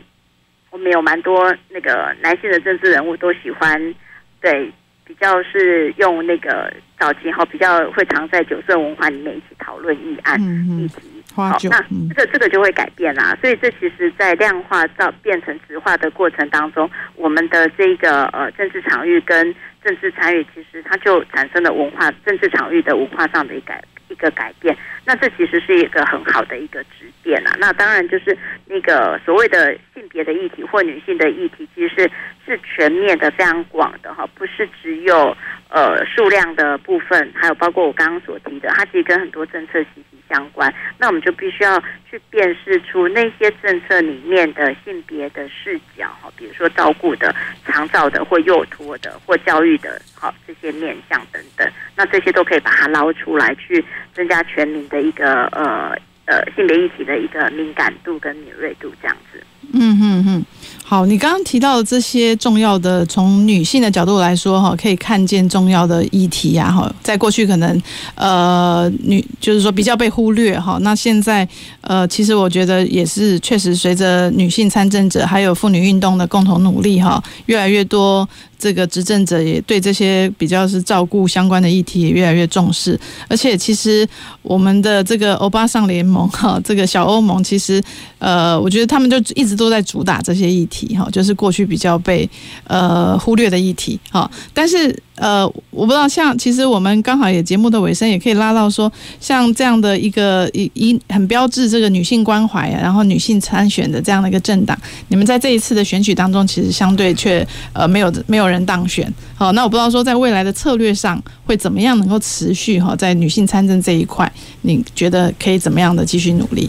[0.71, 3.95] 我们有蛮多那个男性的政治人物都喜欢，
[4.41, 4.71] 对，
[5.05, 11.14] 比较是用那个早期哈，比较会常在酒色文化里面一起讨论议案议题。
[11.35, 13.37] 好，那这个这个就会改变啦。
[13.41, 23.75] 所以这其实，在量化到变成直化的过程当中，我们的这个呃政治场域跟政治参与，其实它就产生了文化政治场域的文化上的一个
[24.09, 24.77] 一个改变。
[25.05, 27.53] 那这其实是一个很好的一个质变啦。
[27.59, 32.11] 那当然就是那个所谓的性别的议题或女性的议题，其实是
[32.47, 35.37] 是全面的、非常广的哈，不是只有
[35.69, 55.97] 呃数量的部分，还有包括我刚刚所提的，它其实跟很多政策息息相关，那我们就必须要去辨识出那些政策里面的性别的视角，哈，比如说照顾的、长照的或幼托的或教育的，好这些面向等等，那这些都可以把它捞出来，去增加全民的一个呃
[56.27, 59.43] 呃性别议题的一个敏感度跟敏锐度，这样子。
[59.73, 60.45] 嗯哼哼。
[60.87, 67.83] 好，你刚刚提到的这些重要的，从女性的角度来说，哈，可以看见重要的议题啊，哈，在过去可能，
[68.15, 71.49] 呃，女就是说比较被忽略，哈，那现在，
[71.81, 78.29] 呃，其实我觉得也是确实随着女性参政者还有妇女运动的共同努力，哈，越来越多。
[78.57, 82.99] 这个执政者也对这些比较是照顾相关的议题也越来越重视，
[83.29, 84.09] 而且其实
[84.41, 87.83] 我们的这个欧巴桑联盟哈，这个小欧盟其实
[88.19, 92.29] 呃，我觉得他们就一直都在主打这些议题哈，就是过去比较被
[92.65, 95.03] 呃忽略的议题哈，但是。
[95.17, 104.77] 呃，我不知道，像其实我们刚好也节目的尾声，也可以拉到说，像这样的一个一一很标志这个女性关怀啊，然后女性参选的这样的一个政党，
[105.09, 109.13] 你们在这一次的选举当中，其实相对却呃没有没有人当选。
[109.37, 114.31] 好，那我不知道说在未来的策略上会怎么样能够持续哈，在女性参政这一块，
[114.63, 116.69] 你觉得可以怎么样的继续努力？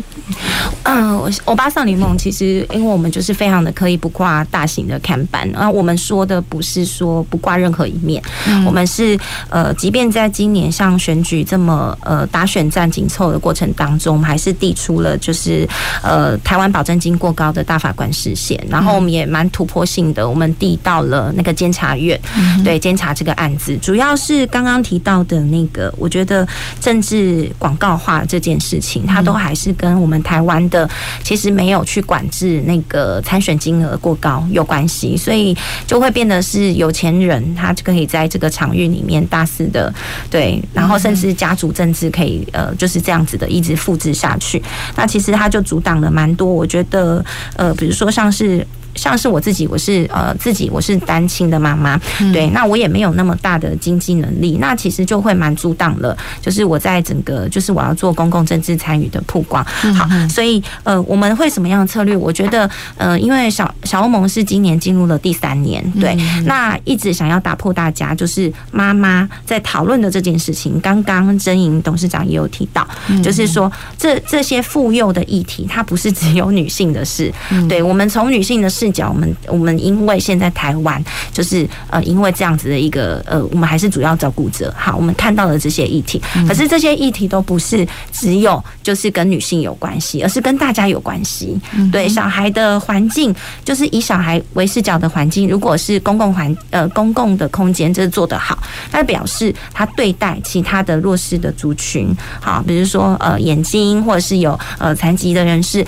[0.84, 8.22] 嗯，我巴桑联盟其实因为我们就是非常的可以不挂大型的看板，然后我们说的不是说不挂任何一面。
[8.66, 9.18] 我们是
[9.50, 15.68] 呃，即便在今年像选举这么呃打选战紧凑的过程当中，我们还是递出了就是
[16.04, 22.20] 呃台湾保证金过高的大法官视线，然后我们也蛮突破性的，我们递到了那个监察院，
[22.64, 26.48] 对监察这个案子，主要是刚刚提到的那个，我觉得
[26.82, 30.90] 政治广告化这件事情，它都还是跟我们台湾的
[31.24, 35.56] 其实没有去管制那个参选金额过高有关系，所以
[35.88, 38.25] 就会变得是有钱人他就可以在。
[38.28, 39.94] 这个场域里面大肆的
[40.30, 44.62] 对，然后甚至家族政治可以呃就是这样子的一直复制下去。
[44.96, 47.24] 那其实它就阻挡了蛮多，我觉得
[47.56, 48.66] 呃，比如说像是。
[48.96, 52.00] 像是我自己，我是呃自己我是单亲的妈妈，
[52.34, 59.64] 对，那我也没有那么大的经济能力，那其实就会蛮阻挡了，就是我在整个就是我要做公共政治参与的曝光。
[59.66, 62.16] 好，所以呃我们会什么样的策略？
[62.16, 66.16] 我觉得呃因为小小欧盟是今年进入了第三年，对，
[66.46, 70.80] 那一直想要打破大家就是妈妈在讨论的这件事情。
[70.80, 72.88] 刚刚真莹董事长也有提到，
[73.22, 77.34] 就是说这这些妇幼的议题，它不是只有女性的事，
[77.68, 78.85] 对，我们从女性的事。
[78.86, 84.74] 视角，我们我们因为现在台湾就是呃，因为这样子的一个呃，我们还是主要照顾者。
[84.78, 91.60] 好，我们看到了这些议题，可是这些议题都不是只有就是跟女性有关系，而是跟大家有关系。
[91.92, 93.34] 对，小孩的环境，
[93.64, 98.58] 就是以小孩为视角的环境，如果是公共环呃公共的空间，这是做得好，
[98.92, 105.86] 那表示他对待其他的弱势的族群，好，比如说呃眼睛或者是有呃残疾的人士。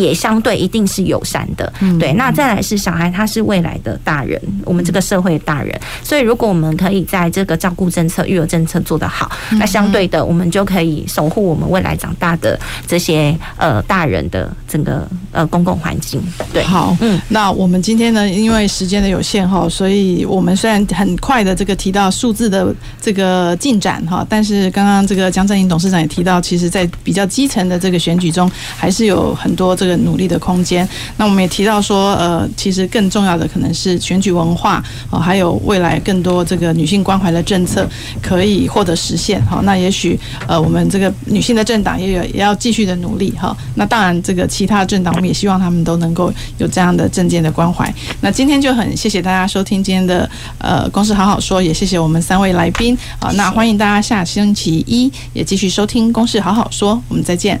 [0.00, 2.12] 也相对一定是友善的，嗯对。
[2.14, 5.78] 那再来是小孩，他是未来的大人，我们这个社会的大人。
[6.02, 16.20] 所以，如果我们可以在这个照顾政策、育儿政策做得好，那相对的，我们就可以守护我们未来长大的这些呃大人的整个呃公共环境。
[16.52, 17.20] 对，好，嗯。
[17.28, 29.89] 那我们今天呢，因为时间的有限哈，所以我们虽然很快的这个提到数字的这个进展哈，但是刚刚这个江振英董事长也提到，其实在比较基层的这个选举中，还是有很多这个。
[29.98, 30.88] 努力的空间。
[31.16, 37.88] 那我们也提到说，呃，其实更重要的可能是选举文化哦，还有未来更多这个女性关怀的政策
[38.22, 39.44] 可以获得实现。
[39.46, 43.56] 好，那也许呃，我们这个女性的政党也有也要继续的努力哈。
[43.74, 47.92] 那当然，这个其他政党我们也希望他们都能够有这样的政见的关怀。
[48.20, 50.28] 那今天就很谢谢大家收听今天的
[50.58, 53.30] 呃公事好好说，也谢谢我们三位来宾啊。
[53.32, 57.60] 那欢迎大家下星期一也继续收听公事好好说，我们再见。